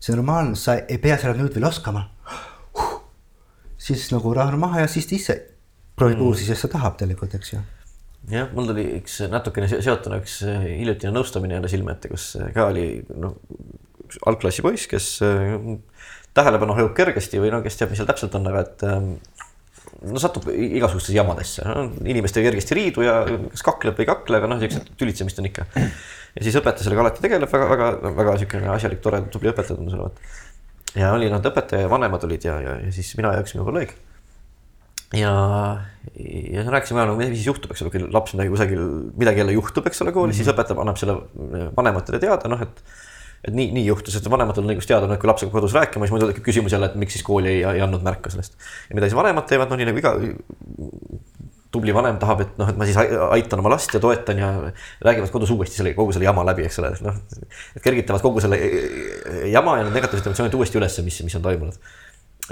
[0.00, 2.08] see on normaalne, sa ei pea seda nüüd veel oskama
[3.86, 5.40] siis nagu rahune maha ja siis ta ise
[5.98, 6.28] proovib mm.
[6.30, 7.62] uusi, sest ta tahab tegelikult, eks ju.
[8.32, 12.30] jah, mul tuli üks natukene se- seotuna üks äh, hiljutine nõustamine jälle silme ette, kus
[12.40, 13.36] äh, ka oli noh,
[14.06, 15.56] üks algklassi poiss, kes äh,
[16.36, 18.86] tähelepanu hajub kergesti või no kes teab, mis seal täpselt on, aga et
[20.12, 24.50] no satub igasugustesse jamadesse no,, inimestega kergesti riidu ja kas kakleb või ei kakle, aga
[24.50, 25.66] noh, siuksed tülitsemist on ikka.
[25.74, 29.96] ja siis õpetaja sellega alati tegeleb väga, väga, väga siukene asjalik, tore, tubli õpetaja tundus
[29.98, 30.20] olevat.
[30.98, 33.66] ja oli noh, õpetaja ja vanemad olid ja, ja, ja siis mina ja üks minu
[33.68, 33.96] kolleeg
[35.16, 35.32] ja,
[36.52, 38.82] ja rääkisime nagu, mis siis juhtub, eks ole, kui laps midagi kusagil,
[39.20, 40.44] midagi jälle juhtub, eks ole, koolis mm, -hmm.
[40.44, 41.16] siis õpetaja annab selle
[41.76, 42.82] vanematele teada, noh, et
[43.46, 45.74] et nii, nii juhtus, et vanematel on õigus teada, noh, et kui laps hakkab kodus
[45.76, 48.56] rääkima, siis muidu tekib küsimus jälle, et miks siis kooli ei, ei andnud märku sellest.
[48.88, 50.14] ja mida siis vanemad teevad, noh, nii nagu iga
[51.70, 54.50] tubli vanem tahab, et noh, et ma siis ai- aitan oma last ja toetan ja
[55.04, 57.22] räägivad kodus uuesti selle, kogu selle jama läbi, eks ole, noh.
[57.76, 58.58] et kergitavad kogu selle
[59.52, 61.78] jama ja need negatiivsed emotsioonid uuesti ülesse, mis, mis on toimunud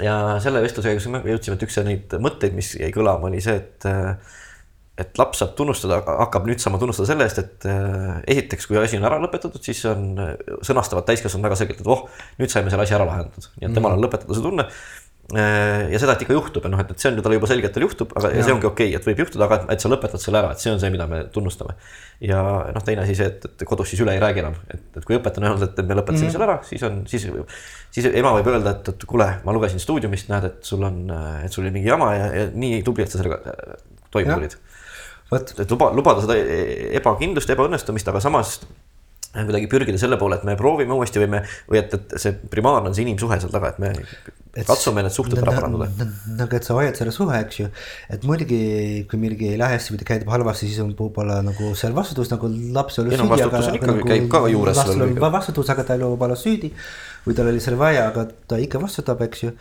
[0.03, 3.57] ja selle vestluse käigus me jõudsime, et üks neid mõtteid, mis jäi kõlama, oli see,
[3.61, 3.89] et
[4.97, 7.65] et laps saab tunnustada, hakkab nüüd saama tunnustada selle eest, et
[8.33, 10.15] esiteks, kui asi on ära lõpetatud, siis on,
[10.65, 12.07] sõnastavad täiskasvanud väga selgelt, et oh,
[12.41, 14.65] nüüd saime selle asja ära lahendatud, nii et temal on lõpetatud see tunne.
[15.35, 17.67] Ja seda, et ikka juhtub ja noh, et, et see on ju talle juba selge,
[17.67, 19.89] et tal juhtub, aga ja see ongi okei okay,, et võib juhtuda, aga et, sa
[19.91, 21.75] lõpetad selle ära, et see on see, mida me tunnustame.
[22.23, 22.39] ja
[22.71, 25.17] noh, teine asi see, et, et kodus siis üle ei räägi enam, et, et kui
[25.17, 26.37] õpetaja on öelnud, et me lõpetasime mm -hmm.
[26.37, 27.27] selle ära, siis on, siis,
[27.91, 31.03] siis ema võib öelda, et, et kuule, ma lugesin stuudiumist, näed, et sul on,
[31.43, 33.77] et sul oli mingi jama ja, ja nii tubli, et sa sellega äh,
[34.11, 34.57] toime tulid.
[35.59, 38.61] Et luba, lubada seda e- ebakindlust, ebaõnnestumist, aga samas
[39.35, 42.89] kuidagi pürgida selle poole, et me proovime uuesti või me, või et, et see primaarne
[42.89, 43.91] on see inimsuhe seal taga, et me
[44.65, 46.07] katsume need suhted ära parandada.
[46.39, 47.69] nagu, et sa hoiad selle suhe, eks ju.
[48.09, 48.61] et muidugi,
[49.09, 52.49] kui midagi ei lähe hästi ta käitub halvasti, siis on võib-olla nagu seal vastutus nagu
[52.73, 54.81] laps Ei no vastutus on ikka- käib ka juures
[55.27, 56.71] vastutus, aga ta ole võib-olla süüdi
[57.27, 59.53] või tal oli selle vaja, aga ta ikka vastutab, eks ju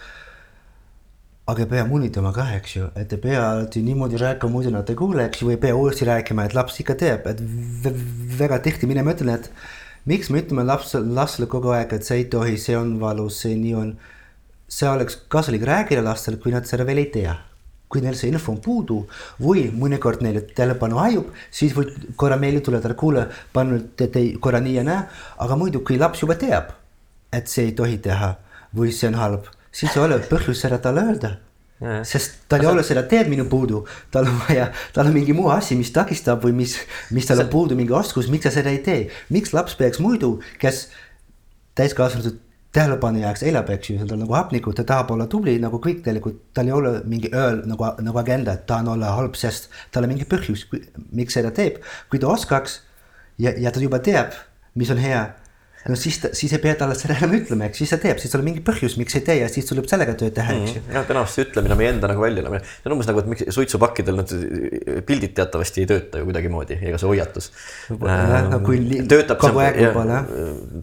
[1.47, 4.88] aga ei pea munitama ka, eks ju, et ei pea alati niimoodi rääkima, muidu nad
[4.90, 7.42] ei kuule, eks ju, või ei pea uuesti rääkima, et laps ikka teab, et
[8.40, 9.47] väga tihti mina mõtlen, et
[10.11, 13.55] miks me ütleme laps, lastele kogu aeg, et see ei tohi, see on valus, see
[13.59, 13.94] nii on.
[14.69, 17.37] See oleks kasulik rääkida lastele, kui nad seda veel ei tea.
[17.89, 18.97] kui neil see info on puudu
[19.39, 24.59] või mõnikord neile tähelepanu hajub, siis võib korra meelde tuletada, kuule, pane nüüd te- korra
[24.61, 25.05] nii ja naa,
[25.39, 26.73] aga muidu, kui laps juba teab,
[27.31, 28.33] et see ei tohi teha
[28.75, 31.37] või see on halb, siis ei ole põhjust seda talle öelda
[31.81, 32.05] Jajah.
[32.09, 35.77] sest tal ei ole seda teadmine puudu, tal on vaja, tal on mingi muu asi,
[35.77, 36.79] mis takistab või mis,
[37.12, 39.11] mis tal on puudu mingi oskus, miks sa seda ei tee.
[39.31, 40.89] miks laps peaks muidu, kes
[41.77, 42.41] täiskasvanud
[42.77, 46.03] tähelepanu jääks elab, eks ju, tal on nagu hapnikku, ta tahab olla tubli nagu kõik
[46.05, 50.05] tegelikult, tal ei ole mingi ööl nagu, nagu agenda, et tahan olla halb, sest tal
[50.05, 50.66] on mingi põhjus,
[51.16, 51.81] miks seda teeb.
[52.11, 52.81] kui ta oskaks
[53.41, 54.37] ja, ja ta juba teab,
[54.77, 55.24] mis on hea
[55.89, 58.41] no siis siis ei pea talle seda enam ütlema, eks siis ta teab, siis tal
[58.43, 60.82] on mingi põhjus, miks ei tee ja siis tuleb sellega tööd teha, eks ju.
[60.95, 64.34] jah, tänavasti ütlemine meie enda nagu väljalemine, see on umbes nagu, et miks suitsupakkidel need
[65.07, 67.51] pildid teatavasti ei tööta ju kuidagimoodi, ega see hoiatus.
[67.91, 70.22] no kui li- töötab kogu aeg võib-olla,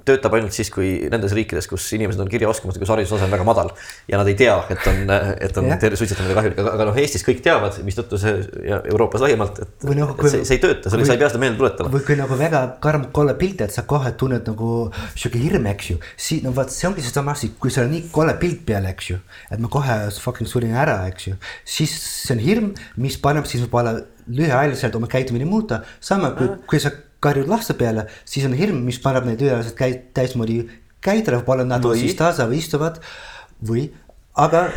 [0.08, 3.74] töötab ainult siis, kui nendes riikides, kus inimesed on kirjaoskamatud, kus haridustase on väga madal
[4.10, 5.04] ja nad ei tea, et on,
[5.44, 8.36] et on suitsetamine kahjulik, aga, noh, Eestis kõik teavad, mistõttu see
[8.70, 11.20] ja Euroopas laiemalt, et, Või noh, et kui- see, see ei tööta, sa kui- ei
[11.20, 11.92] pea seda meelde tuletama.
[11.94, 14.70] või kui nagu väga karm kolle pilt, et sa kohe tunned nagu
[15.14, 16.00] sihuke hirm, eks ju.
[16.18, 19.10] siis no vot, see ongi seesama asi, kui sul on nii kolle pilt peal, eks
[19.12, 19.20] ju.
[19.52, 21.38] et ma kohe fucking surin ära, eks ju.
[21.76, 22.70] siis see on hirm,
[23.02, 25.84] mis paneb siis võib-olla lühiajaliselt oma käitumine muuta.
[26.00, 30.02] sama kui, kui sa karjud laste peale, siis on hirm, mis paneb neid lühiajaliselt käi-,
[30.16, 30.64] täismoodi
[31.04, 33.00] käituda, võib-olla nad on siis tasa või istuvad
[33.64, 33.88] või,
[34.40, 34.68] aga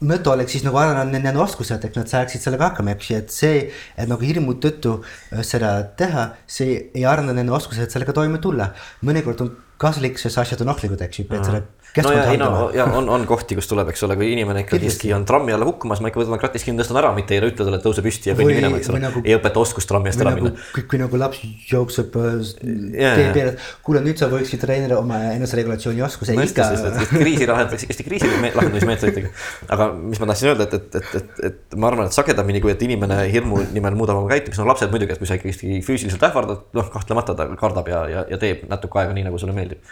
[0.00, 3.34] mõte oleks siis nagu arendada nende oskused, et nad saaksid sellega hakkama, eks ju, et
[3.34, 3.58] see,
[3.96, 8.72] et nagu hirmu tõttu äh, seda teha, see ei arenda nende oskused sellega toime tulla.
[9.06, 11.64] mõnikord on kasulik, sest asjad on ohtlikud, eks ju, pead selle
[11.98, 15.12] no ja ei no ja on, on kohti, kus tuleb, eks ole, kui inimene ikkagistki
[15.16, 17.80] on trammi alla kukkumas, ma ikka võtan kratist kinni, tõstan ära, mitte ei ütle talle,
[17.80, 20.34] et tõuse püsti ja kõnni minema, eks ole nagu- ei õpeta oskust trammi eest ära
[20.36, 23.32] nagu minna., kui, nagu laps jookseb Jaa, tee jaa.
[23.34, 23.54] peale,
[23.86, 26.68] kuule, nüüd sa võiksid treenida oma eneseregulatsiooni oskuse no ikka
[27.10, 29.32] kriisi lahendatakse hästi kriisi me- lahendamismeetoditega.
[29.76, 32.72] aga mis ma tahtsin öelda, et, et, et, et, et ma arvan, et sagedamini, kui
[32.74, 36.22] et inimene hirmu nimel muudab oma käitumist, no lapsed muidugi, et kui sa ikkagi füüsiliselt
[36.30, 39.82] ähvardad, noh, kahtlemata ta kardab ja, ja, ja teeb natuke aega nii, nagu sulle meeldib.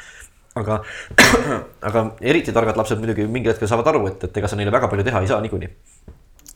[0.57, 0.81] Aga,
[1.89, 4.91] aga eriti targad lapsed muidugi mingil hetkel saavad aru, et, et ega sa neile väga
[4.91, 5.71] palju teha ei saa niikuinii.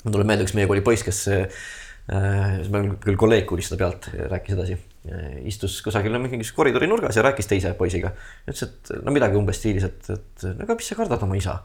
[0.04, 1.66] mul tuleb meelde üks meie kooli poiss, kes äh,,
[2.72, 4.78] meil küll kolleeg kuulis seda pealt, rääkis edasi.
[5.50, 8.12] istus kusagil mingis koridori nurgas ja rääkis teise poisiga.
[8.46, 11.60] ütles, et no midagi umbes stiilis, et, et no aga mis sa kardad oma isa.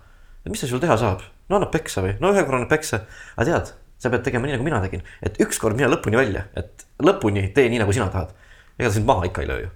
[0.48, 1.26] mis ta sul teha saab?
[1.50, 2.16] no annab peksa või?
[2.22, 3.04] no ühe korra annab peksa.
[3.36, 6.86] aga tead, sa pead tegema nii, nagu mina tegin, et ükskord mine lõpuni välja, et
[7.02, 8.34] lõpuni tee nii, nagu sina tahad.
[8.78, 9.74] ega ta sind maha ikka ei löö ju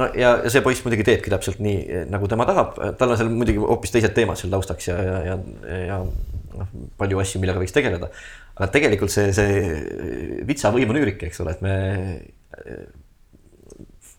[0.00, 3.32] no ja, ja see poiss muidugi teebki täpselt nii, nagu tema tahab, tal on seal
[3.32, 5.38] muidugi hoopis teised teemad seal taustaks ja, ja, ja,
[5.90, 6.00] ja
[6.58, 8.10] noh, palju asju, millega võiks tegeleda.
[8.54, 11.74] aga tegelikult see, see vitsa võim on üürik, eks ole, et me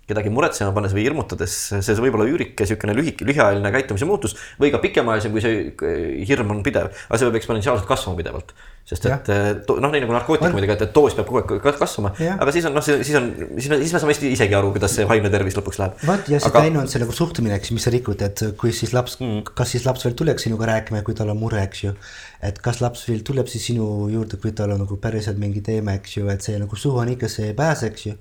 [0.05, 4.69] kedagi muretsema pannes või hirmutades, see võib olla üürike niisugune lühike, lühiajaline käitumise muutus või
[4.73, 8.53] ka pikemaajalisem, kui see hirm on pidev, aga see võib eksponentsiaalselt kasvama pidevalt.
[8.85, 9.29] sest et
[9.65, 12.75] noh, nii nagu narkootikumidega, et, et doos peab kogu aeg ka- kasvama, aga siis on
[12.77, 15.57] noh, siis on, siis me, siis me saame hästi isegi aru, kuidas see vaimne tervis
[15.57, 15.97] lõpuks läheb.
[16.05, 18.43] vot ja see aga teine on see nagu suhtumine, eks ju, mis sa rikud, et
[18.61, 21.63] kui siis laps mm., kas siis laps veel tuleks sinuga rääkima, kui tal on mure,
[21.65, 21.95] eks ju.
[22.45, 25.97] et kas laps veel tuleb siis sinu juurde, kui tal on nagu päriselt mingi teema,
[25.97, 28.19] eks ju, et see nagu suhu on ikka, see ei pääse, eks ju.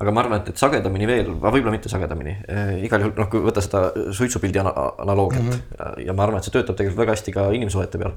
[0.00, 3.42] Aga ma arvan, et, et sagedamini veel, võib-olla mitte sagedamini äh,, igal juhul noh, kui
[3.44, 3.84] võtta seda
[4.16, 4.72] suitsupildi ana
[5.04, 6.04] analoogiat mm -hmm.
[6.06, 8.14] ja ma arvan, et see töötab tegelikult väga hästi ka inimsuhete peal.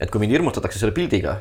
[0.00, 1.38] et kui mind hirmutatakse selle pildiga,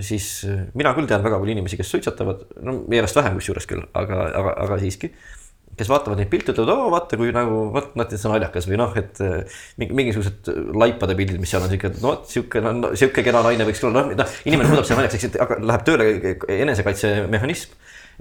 [0.00, 3.86] siis äh, mina küll tean väga palju inimesi, kes suitsetavad, no järjest vähem kusjuures küll,
[3.94, 5.12] aga, aga, aga siiski
[5.76, 8.92] kes vaatavad neid pilte, ütlevad, oo vaata, kui nagu vot, see on naljakas või noh,
[9.00, 9.20] et
[9.80, 13.64] mingi mingisugused laipade pildid, mis seal on siuke, no vot siuke, no siuke kena naine
[13.64, 16.10] võiks tulla, noh, noh, inimene muudab selle naljakas, eks, et aga läheb tööle
[16.58, 17.72] enesekaitsemehhanism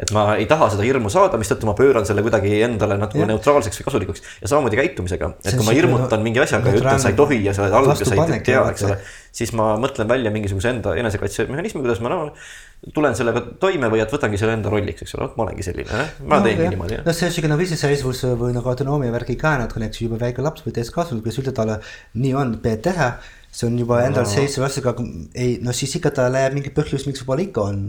[0.01, 3.81] et ma ei taha seda hirmu saada, mistõttu ma pööran selle kuidagi endale natuke neutraalseks
[3.81, 4.25] või kasulikuks.
[4.41, 7.53] Ja samamoodi käitumisega, et kui ma hirmutan mingi asjaga ja ütlen, sa ei tohi ja
[7.57, 8.97] sa oled halb ja sa ei tea, eks ole,
[9.41, 12.19] siis ma mõtlen välja mingisuguse enda enesekaitsemehhanismi, kuidas ma no
[12.95, 16.05] tulen sellega toime või et võtangi selle enda rolliks, eks ole, vot ma olengi selline,
[16.25, 16.97] ma no, teengi niimoodi.
[17.05, 20.17] no see on siuke nagu iseseisvus või nagu autonoomia värgi ka natukene, eks ju, juba
[20.23, 21.77] väike laps või täiskasvanu, kes ütleb talle,
[22.17, 23.11] nii on, pead teha.
[23.51, 27.05] see on juba endal seisev asi, aga ei, no siis ikka tal läheb mingi põhjus,
[27.05, 27.83] miks võib-olla ikka on.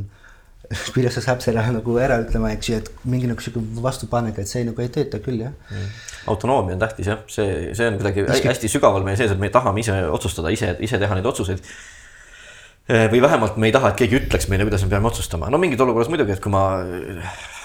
[0.94, 4.50] Kuidas sa saab selle nagu ära ütlema, eks ju, et mingi nagu sihuke vastupanek, et
[4.50, 5.88] see nagu ei tööta küll jah mm..
[6.32, 9.84] autonoomia on tähtis jah, see, see on kuidagi hästi, sügaval meie sees, et me tahame
[9.84, 11.64] ise otsustada, ise, ise teha neid otsuseid.
[12.88, 15.80] Või vähemalt me ei taha, et keegi ütleks meile, kuidas me peame otsustama, no mingid
[15.80, 16.62] olukorras muidugi, et kui ma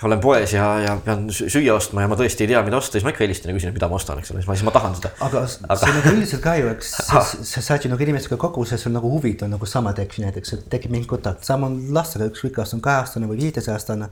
[0.05, 2.95] olen poes ja, ja pean sü- süüa ostma ja ma tõesti ei tea, mida osta,
[2.95, 4.74] siis ma ikka helistan ja küsin, mida ma ostan, eks ole, siis ma, siis ma
[4.76, 5.11] tahan seda.
[5.26, 8.65] aga, aga see nagu üldiselt ka ju, eks sa, sa saad ju nagu inimestega kokku,
[8.70, 11.72] sest sul nagu huvid on nagu samad, eks ju, näiteks, et tekib mingi kontakt, sama
[11.72, 14.11] on lastega, ükskõik kas on kaheaastane või viieteistaastane.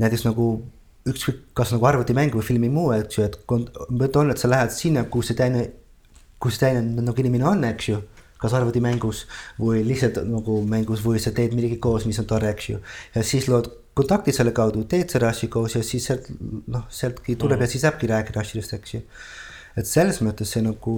[0.00, 0.48] näiteks nagu
[1.12, 3.68] ükskõik, kas nagu arvutimängu või filmi muu, eks ju, et on,
[4.32, 5.68] et sa lähed sinna, kus see teine,
[6.40, 8.00] kus see teine nagu inimene on, eks ju
[8.44, 9.24] kas arvutimängus
[9.60, 12.82] või lihtsalt nagu mängus või sa teed midagi koos, mis on tore, eks ju.
[13.16, 16.28] ja siis lood kontakti selle kaudu, teed selle asja koos ja siis sealt
[16.66, 17.66] noh, sealtki tuleb mm.
[17.66, 19.02] ja siis saabki rääkida asjadest, eks ju.
[19.80, 20.94] et selles mõttes see nagu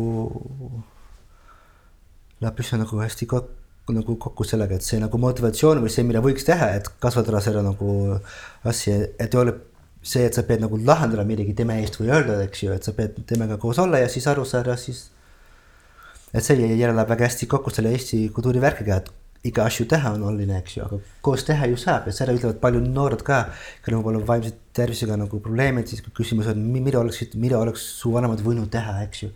[2.41, 6.21] läheb üsna nagu hästi kokku, nagu kokku sellega, et see nagu motivatsioon või see, mida
[6.25, 8.19] võiks teha, et kasvatada seda nagu
[8.67, 9.57] asja, et ei ole
[10.07, 12.95] see, et sa pead nagu lahendama midagi tema eest või öelda, eks ju, et sa
[12.97, 15.07] pead temaga koos olla ja siis aru saada, siis
[16.35, 19.13] et see jälle läheb väga hästi kokku selle Eesti kultuurivärkiga, et
[19.47, 22.59] iga asju teha on oluline, eks ju, aga koos teha ju saab ja seda ütlevad
[22.63, 23.43] palju noored ka,
[23.85, 28.13] kellel võib olla vaimse tervisega nagu probleemid, siis küsimus on, mida oleksid, mida oleks su
[28.15, 29.31] vanemad võinud teha, eks ju.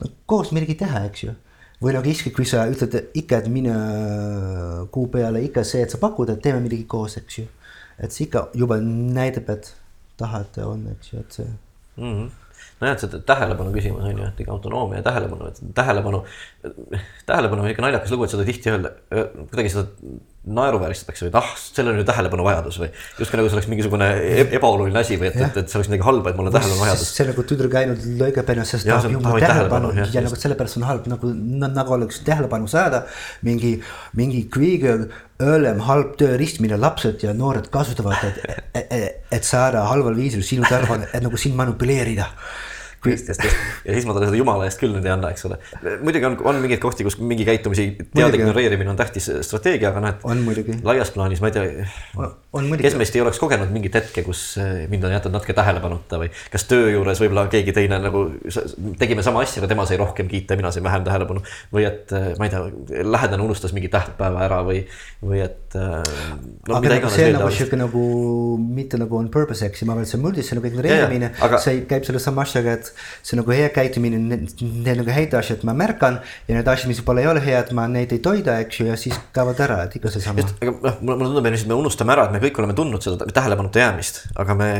[0.00, 1.36] no koos midagi teha, eks ju.
[1.84, 3.76] või nagu isegi, kui sa ütled ikka, et mine
[4.94, 7.46] kuu peale ikka see, et sa pakud, et teeme midagi koos, eks ju.
[7.98, 9.72] et see ikka juba näitab, et
[10.18, 12.12] tahad on, eks ju, et see mm.
[12.12, 12.28] -hmm.
[12.86, 16.22] Et see tähelepanu küsimus on ju, et ikka autonoomia ja tähelepanu, et tähelepanu,
[17.26, 18.92] tähelepanu on ikka naljakas lugu, et seda tihti öelda,
[19.50, 19.86] kuidagi seda
[20.54, 22.88] naeruvääristatakse või et ah, sellel on ju tähelepanu vajadus või
[23.18, 26.06] justkui nagu see oleks mingisugune e- ebaoluline asi või et, et, et see oleks midagi
[26.06, 27.12] halba, et mul on tähelepanu vajadus.
[27.18, 30.20] see nagu tüdruk ainult lõigab ennast, sest tahab ju tähelepanu ja just.
[30.28, 31.32] nagu sellepärast on halb nagu,
[31.66, 33.04] nagu oleks tähelepanu saada.
[33.46, 33.76] mingi,
[34.18, 34.96] mingi kõige
[35.42, 40.66] õelem halb tööriist, mida lapsed ja noored kasutavad, et, et, et saada halval viisil sinu
[40.66, 42.26] tähelepanu, et nagu sind manipuleerida.
[43.12, 43.30] Just.
[43.86, 45.58] ja siis ma talle seda jumala eest küll nüüd ei anna, eks ole.
[46.02, 50.14] muidugi on, on mingeid kohti, kus mingi käitumisi teadlik ignoreerimine on tähtis strateegia, aga noh,
[50.14, 50.26] et.
[50.28, 52.28] on laias plaanis ma ei tea.
[52.82, 56.30] kes meist ei oleks kogenud mingit hetke, kus eh, mind on jäetud natuke tähelepanuta või
[56.52, 58.24] kas töö juures võib-olla keegi teine nagu
[59.00, 61.44] tegime sama asja, aga tema sai rohkem kiita mina sain vähem tähelepanu.
[61.74, 64.84] või et eh, ma ei tea, lähedane unustas mingi tähtpäeva ära või,
[65.24, 66.78] või et no,.
[66.78, 68.04] aga nagu see on nagu sihuke nagu
[68.58, 71.32] mitte nagu on purpose, eks ju, ma arvan, et see on muldis, see nagu ignoreerimine,
[71.62, 72.92] see käib selle sama asjaga, et
[73.22, 77.24] see nagu hea käitumine, need nagu häid asjad ma märkan ja need asjad, mis võib-olla
[77.24, 80.12] ei ole head, ma neid ei toida, eks ju, ja siis kaovad ära, et ikka
[80.14, 80.46] seesama.
[80.62, 83.82] aga noh, mulle tundub, et me unustame ära, et me kõik oleme tundnud seda tähelepanuta
[83.82, 84.70] jäämist, aga me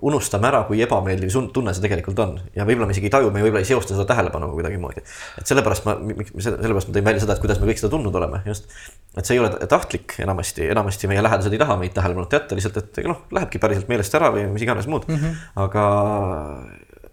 [0.00, 3.42] unustame ära, kui ebameeldiv tunne see tegelikult on ja võib-olla me isegi ei taju, me
[3.44, 5.02] võib-olla ei seosta seda tähelepanuga kuidagimoodi.
[5.40, 5.96] et sellepärast ma,
[6.38, 8.68] sellepärast ma tõin välja seda, et kuidas me kõik seda tundnud oleme, just.
[9.16, 12.80] et see ei ole tahtlik enamasti, enamasti meie lähedased ei taha meid tähelepanuta jätta lihtsalt,
[12.82, 15.42] et noh, lähebki päriselt meelest ära või mis iganes muud mm, -hmm.
[15.64, 15.86] aga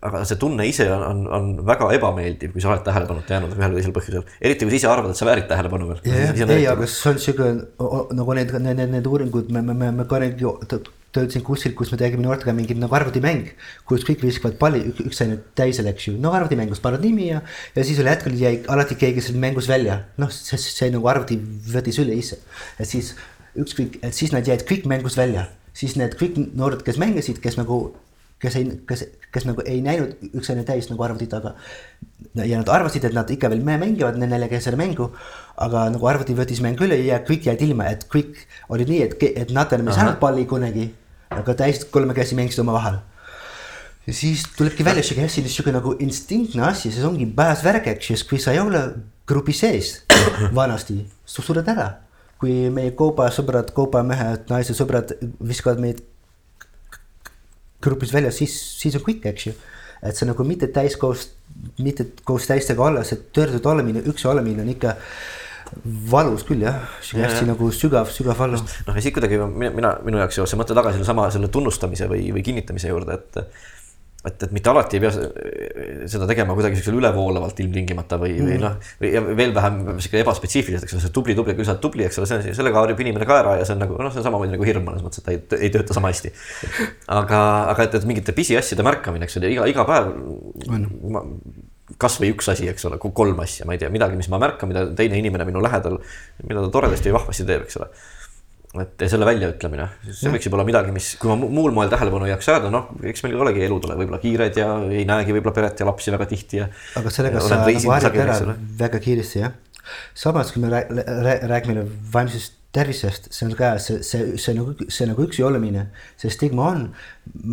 [0.05, 3.73] aga see tunne ise on, on, on väga ebameeldiv, kui sa oled tähelepanuta jäänud ühel
[3.73, 4.27] või teisel põhjusel.
[4.41, 6.03] eriti kui sa ise arvad, et sa väärid tähelepanu veel.
[6.57, 7.49] ei, aga see on sihuke
[8.19, 10.21] nagu need, need, need, need uuringud, me, me, me, me ka
[11.15, 13.51] töötasin kuskil, kus me tegime noortega mingit nagu arvutimäng.
[13.87, 17.41] kus kõik viskavad palli üks ainult täisele, eks ju, no arvutimängus paned nimi ja,
[17.75, 20.01] ja siis ühel hetkel jäi alati keegi seal mängus välja.
[20.21, 21.39] noh, see, see nagu arvuti
[21.71, 22.41] võttis üle ise,
[22.79, 23.13] et siis
[23.55, 27.59] ükskõik, et siis nad jäid kõik mängust välja, siis need kõik noored, kes mängisid, kes
[27.61, 27.79] nagu
[28.45, 31.55] kes ei, kes, kes nagu ei näinud üksaine täis nagu arvutit, aga.
[32.39, 35.09] ja nad arvasid, et nad ikka veel mängivad neljakesele mängu.
[35.57, 38.39] aga nagu arvuti võttis mängu üle ja kõik jäid ilma, et kõik
[38.69, 40.91] oli nii, et, et nad enam ei saanud palli kunagi.
[41.29, 43.01] aga täis kolmekesi mängisid omavahel.
[44.07, 48.23] ja siis tulebki välja sihuke hästi sihuke nagu instinktne asi, see ongi pääsvärk, eks ju,
[48.29, 48.87] kui sa ei ole
[49.27, 50.01] grupi sees
[50.61, 52.05] vanasti, sa sured ära
[52.41, 56.03] kui meie kaubasõbrad, kaubamehed, naised, sõbrad viskavad meid
[57.85, 59.55] grupis väljas, siis, siis on kõik, eks ju.
[60.05, 61.29] et see nagu mitte täiskoos,
[61.81, 64.95] mitte koos täistega olla, see tõrjutud olemine, üksi olemine on ikka
[66.11, 68.59] valus küll jah, sihuke hästi nagu sügav, sügav valu.
[68.59, 72.27] noh, ja siit kuidagi mina, mina, minu jaoks see mõte tagasi sellesama selle tunnustamise või,
[72.35, 73.39] või kinnitamise juurde, et
[74.29, 75.11] et, et mitte alati ei pea
[76.11, 80.87] seda tegema kuidagi siuksel ülevoolavalt ilmtingimata või mm., või noh, või veel vähem sihuke ebaspetsiifiliselt,
[80.87, 83.03] eks ole, see tubli, tubli, küll sa oled tubli, eks ole, see on, sellega harjub
[83.05, 85.21] inimene ka ära ja see on nagu noh, see on samamoodi nagu hirm mõnes mõttes,
[85.21, 86.33] et ta ei, ei tööta sama hästi.
[87.19, 87.43] aga,
[87.75, 90.11] aga et, et mingite pisiasjade märkamine, eks ole, iga, iga päev
[91.13, 91.23] ma,
[92.01, 94.87] kasvõi üks asi, eks ole, kolm asja, ma ei tea, midagi, mis ma märkan, mida
[94.97, 95.99] teine inimene minu lähedal,
[96.43, 97.91] mida ta toredasti ja vahvasti teeb, eks ole
[98.83, 102.33] et selle väljaütlemine, see võiks juba olla midagi, mis, kui ma muul moel tähelepanu ei
[102.33, 105.81] jaksa jääda, noh, eks meil olegi elud ole võib-olla kiired ja ei näegi võib-olla peret
[105.81, 106.67] ja lapsi väga tihti ja.
[106.99, 109.55] aga sellega sa nagu harjud ära väga kiiresti jah.
[110.17, 110.83] samas, kui me
[111.49, 115.87] räägime vaimsest tervisest, see on ka see, see, see nagu, see nagu üksi olemine,
[116.19, 116.83] see stigma on.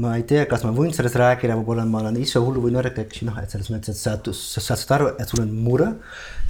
[0.03, 2.99] ma ei tea, kas ma võin sellest rääkida, võib-olla ma olen ise hullu või nõrk,
[3.05, 5.93] eks ju, noh, et selles mõttes, et sa, sa saad aru, et sul on mure.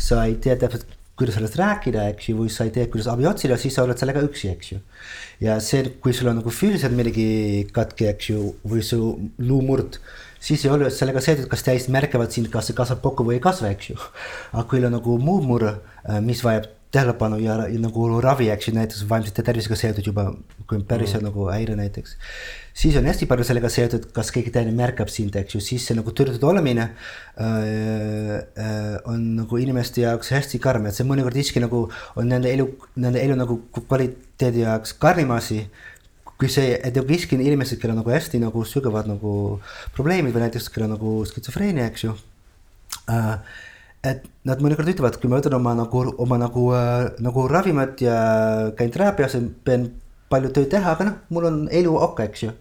[0.01, 0.89] sa ei tea täpselt
[1.19, 4.01] kuidas sellest rääkida, eks ju, või sa ei tea, kuidas abi otsida, siis sa oled
[4.01, 4.81] sellega üksi, eks ju.
[5.45, 7.27] ja see, kui sul on nagu füüsiliselt midagi
[7.75, 9.01] katki, eks ju, või su
[9.43, 10.01] luumurd,
[10.43, 13.45] siis ei ole sellega seotud, kas täiesti märkavad sind, kas see kasvab kokku või ei
[13.45, 13.99] kasva, eks ju.
[14.53, 15.77] aga kui on nagu muu mure,
[16.25, 20.27] mis vajab tähelepanu ja, ja nagu ravi, eks ju, näiteks vaimsete tervisega seotud juba,
[20.69, 21.31] kui on päriselt mm.
[21.31, 22.17] nagu häire näiteks.
[22.77, 25.97] siis on hästi palju sellega seotud, kas keegi teine märkab sind, eks ju, siis see
[25.97, 31.65] nagu tõrjutud olemine äh, äh, on nagu inimeste jaoks hästi karm, et see mõnikord isegi
[31.65, 31.87] nagu
[32.17, 32.69] on nende elu,
[33.01, 35.65] nende elu nagu kvaliteedi jaoks karmim asi
[36.37, 39.35] kui see, et nagu isegi inimesed, kellel on nagu hästi nagu sügavad nagu
[39.97, 42.17] probleemid või näiteks kellel on nagu skitsofreenia, eks ju
[43.09, 43.37] äh,
[44.07, 48.17] et nad mõnikord ütlevad, kui ma võtan oma nagu, oma nagu äh,, nagu ravimit ja
[48.79, 49.37] käin teraapias,
[49.67, 49.91] pean
[50.33, 52.55] palju tööd teha, aga noh, mul on elu okei, eks ju.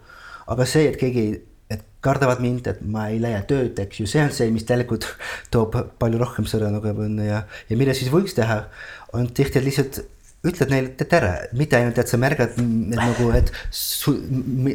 [0.52, 1.26] aga see, et keegi,
[1.72, 5.08] et kardavad mind, et ma ei leia tööd, eks ju, see on see, mis tegelikult
[5.54, 6.94] toob palju rohkem seda nagu
[7.26, 8.64] ja, ja mida siis võiks teha,
[9.16, 10.04] on tihti lihtsalt
[10.46, 12.62] ütled neile tere, mitte ainult, et sa märgad et
[12.98, 14.18] nagu, et sul,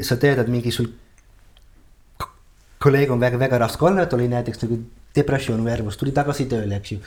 [0.07, 0.93] sa tead, et mingi sul
[2.83, 4.77] kolleeg on väga-väga raske et oli näiteks nagu
[5.15, 6.99] depressioon või ärevus, tuli tagasi tööle, eks ju.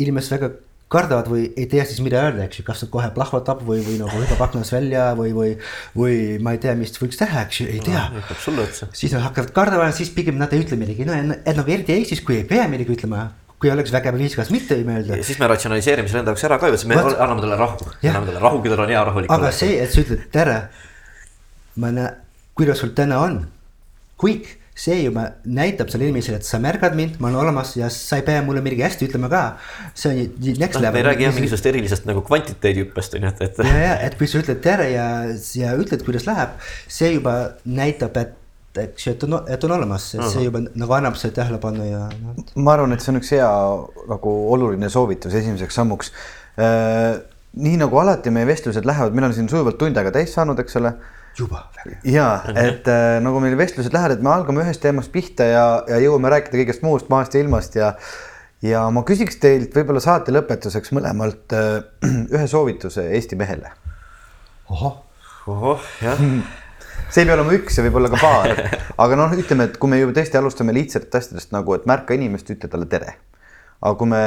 [0.00, 0.50] inimesed väga
[0.90, 4.00] kardavad või ei tea siis mida öelda, eks ju, kas nad kohe plahvatab või, või
[4.00, 5.52] nagu hüppab aknast välja või, või,
[5.94, 8.66] või ma ei tea, mis võiks teha, eks ju, ei tea no,.
[8.90, 12.24] siis nad hakkavad kardama, siis pigem nad ei ütle midagi, no et nagu eriti Eestis,
[12.26, 13.28] kui ei pea midagi ütlema
[13.60, 15.20] kui oleks väga viiskas mitte mõelda.
[15.22, 17.18] siis me ratsionaliseerime selle enda jaoks ära ka ju, siis me What?
[17.20, 19.34] anname talle rahu, anname talle rahu, tal on hea rahulik.
[19.36, 20.56] aga see, et sa ütled tere,
[21.76, 22.16] ma näen,
[22.56, 23.36] kuidas sul täna on,
[24.20, 28.20] kõik see juba näitab sellele inimesele, et sa märkad mind, ma olen olemas ja sa
[28.20, 29.42] ei pea mulle midagi hästi ütlema ka.
[29.94, 30.96] see on next no, level.
[30.96, 33.60] me ei räägi jah mingisugusest erilisest nagu kvantiteedihüppest on ju, et, et.
[33.68, 35.08] ja, ja, et kui sa ütled tere ja,
[35.60, 36.56] ja ütled, kuidas läheb,
[36.88, 37.36] see juba
[37.68, 41.34] näitab, et eks ju, et on, et on olemas, et see juba nagu annab see
[41.36, 43.52] tähelepanu ja noh, ma arvan, et see on üks hea
[44.14, 46.14] nagu oluline soovitus esimeseks sammuks.
[47.60, 50.80] nii nagu alati meie vestlused lähevad, meil on siin sujuvalt tund aega täis saanud, eks
[50.80, 50.94] ole
[51.40, 52.00] juba väga hea.
[52.14, 56.00] ja et äh, nagu meil vestlused lähevad, et me algame ühest teemast pihta ja, ja
[56.04, 57.94] jõuame rääkida kõigest muust maast ja ilmast ja
[58.64, 61.78] ja ma küsiks teilt võib-olla saate lõpetuseks mõlemalt äh,
[62.34, 63.72] ühe soovituse Eesti mehele.
[64.68, 65.00] ohoh,
[65.46, 66.20] ohoh, jah.
[67.10, 68.54] see ei pea olema üks ja võib-olla ka paar,
[69.06, 72.52] aga noh, ütleme, et kui me juba tõesti alustame lihtsatest asjadest nagu, et märka inimest,
[72.52, 73.16] ütle talle tere.
[73.80, 74.22] aga kui me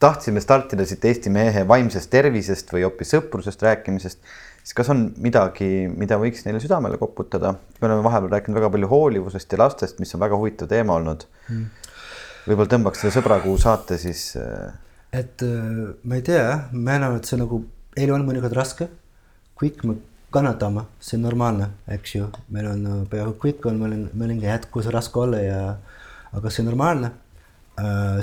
[0.00, 4.22] tahtsime startida siit Eesti mehe vaimsest tervisest või hoopis sõprusest rääkimisest,
[4.62, 7.54] siis kas on midagi, mida võiks neile südamele koputada?
[7.80, 11.26] me oleme vahepeal rääkinud väga palju hoolivusest ja lastest, mis on väga huvitav teema olnud
[11.48, 11.66] mm..
[12.46, 14.70] võib-olla tõmbaks selle sõbrakuu saate siis äh,
[15.12, 17.64] et äh, ma ei tea ma näen, et see nagu,
[17.98, 18.88] elu on mõnikord raske,
[19.60, 19.98] kõik me
[20.30, 24.86] kannatame, see on normaalne, eks ju, meil on peaaegu kõik on, on mõninga hetk, kus
[24.86, 25.58] on raske olla ja
[26.36, 27.10] aga see on normaalne.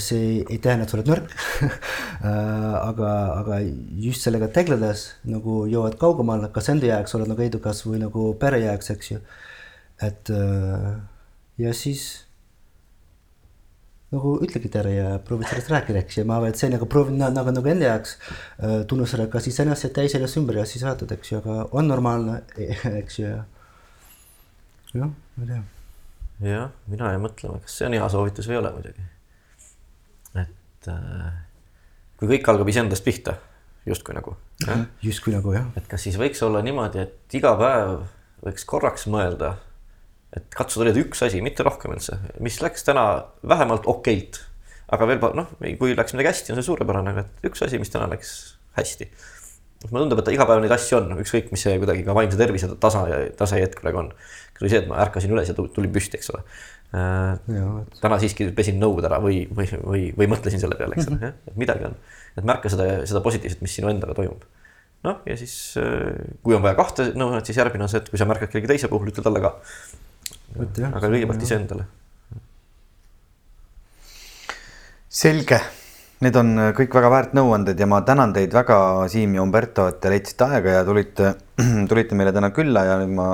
[0.03, 1.33] See ei tähenda, et sa oled nõrk.
[2.89, 3.59] aga, aga
[4.03, 8.61] just sellega tegeledes nagu jõuad kaugemale, kas enda jaoks oled nagu edukas või nagu pere
[8.63, 9.19] jaoks, eks ju.
[10.03, 10.95] et äh,
[11.61, 12.27] ja siis
[14.13, 17.17] nagu ütlegi tere ja proovi sellest rääkida, eks ju, ma arvan, et see nagu proovin
[17.19, 20.85] na- nagu, nagu enda jaoks äh, tunnustada kas iseennast ja teisi ennast ümber ja siis
[20.87, 22.39] vaatad, eks ju, aga on normaalne,
[23.01, 23.43] eks ju, ja.
[24.93, 25.61] jah, ma ei tea.
[26.53, 29.07] jah, mina jäin mõtlema, kas see on hea soovitus või ei ole muidugi.
[30.87, 31.31] Et äh,
[32.19, 33.37] kui kõik algab iseendast pihta,
[33.87, 34.35] justkui nagu,
[35.05, 38.01] justkui nagu jah, et kas siis võiks olla niimoodi, et iga päev
[38.45, 39.55] võiks korraks mõelda,
[40.35, 43.07] et katsuda leida üks asi, mitte rohkem üldse, mis läks täna
[43.47, 44.43] vähemalt okeilt.
[44.87, 47.91] aga veel noh, kui läks midagi hästi, on see suurepärane, aga et üks asi, mis
[47.91, 48.33] täna läks
[48.77, 49.09] hästi.
[49.91, 52.69] Mulle tundub, et iga päev neid asju on, ükskõik, mis see kuidagi ka vaimse tervise
[52.81, 53.05] tasa
[53.39, 54.09] tase hetk praegu on.
[54.57, 56.41] kas või see, et ma ärkasin üles ja tu- tulin püsti, eks ole.
[56.93, 57.33] Jaa,
[57.83, 61.19] et- täna siiski pesin nõud ära või, või, või, või mõtlesin selle peale, eks ole,
[61.27, 61.95] jah, et midagi on.
[62.37, 64.43] et märka seda, seda positiivset, mis sinu endaga toimub.
[65.03, 68.17] noh, ja siis äh, kui on vaja kahte nõuannet, siis järgmine on see, et kui
[68.17, 69.53] sa märkad kellegi teise puhul, ütle talle ka.
[70.57, 71.85] aga kõigepealt iseendale.
[75.09, 75.59] selge,
[76.25, 78.79] need on kõik väga väärt nõuanded ja ma tänan teid väga,
[79.11, 81.35] Siim ja Umberto, et te leidsite aega ja tulite,
[81.91, 83.29] tulite meile täna külla ja nüüd ma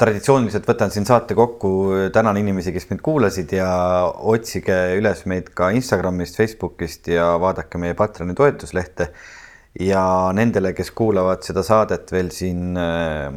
[0.00, 1.70] traditsiooniliselt võtan siin saate kokku,
[2.14, 3.68] tänan inimesi, kes mind kuulasid ja
[4.10, 9.10] otsige üles meid ka Instagramist, Facebookist ja vaadake meie Patreoni toetuslehte.
[9.80, 13.32] ja nendele, kes kuulavad seda saadet veel siin äh,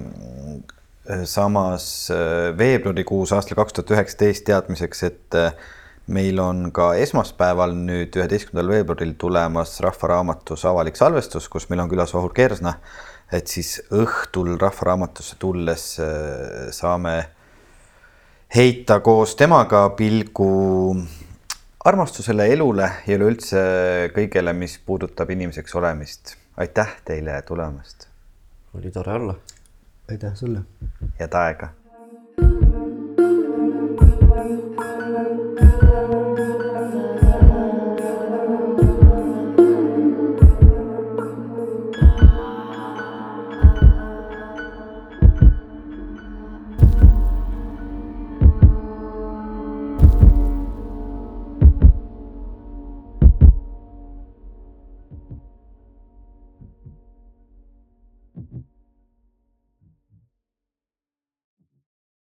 [1.25, 5.53] samas äh, veebruarikuus aastal kaks tuhat üheksateist teadmiseks, et äh,
[6.07, 11.91] meil on ka esmaspäeval nüüd üheteistkümnendal veebruaril tulemas Rahva Raamatus avalik salvestus, kus meil on
[11.91, 12.77] külas Vahur Kersna.
[13.31, 17.15] et siis õhtul Rahva Raamatusse tulles äh, saame
[18.55, 20.95] heita koos temaga pilgu
[21.85, 23.59] armastusele, elule ja üleüldse
[24.15, 26.37] kõigele, mis puudutab inimeseks olemist.
[26.57, 28.07] aitäh teile tulemast,
[28.73, 29.35] oli tore olla
[30.11, 30.59] aitäh sulle.
[31.19, 31.69] head aega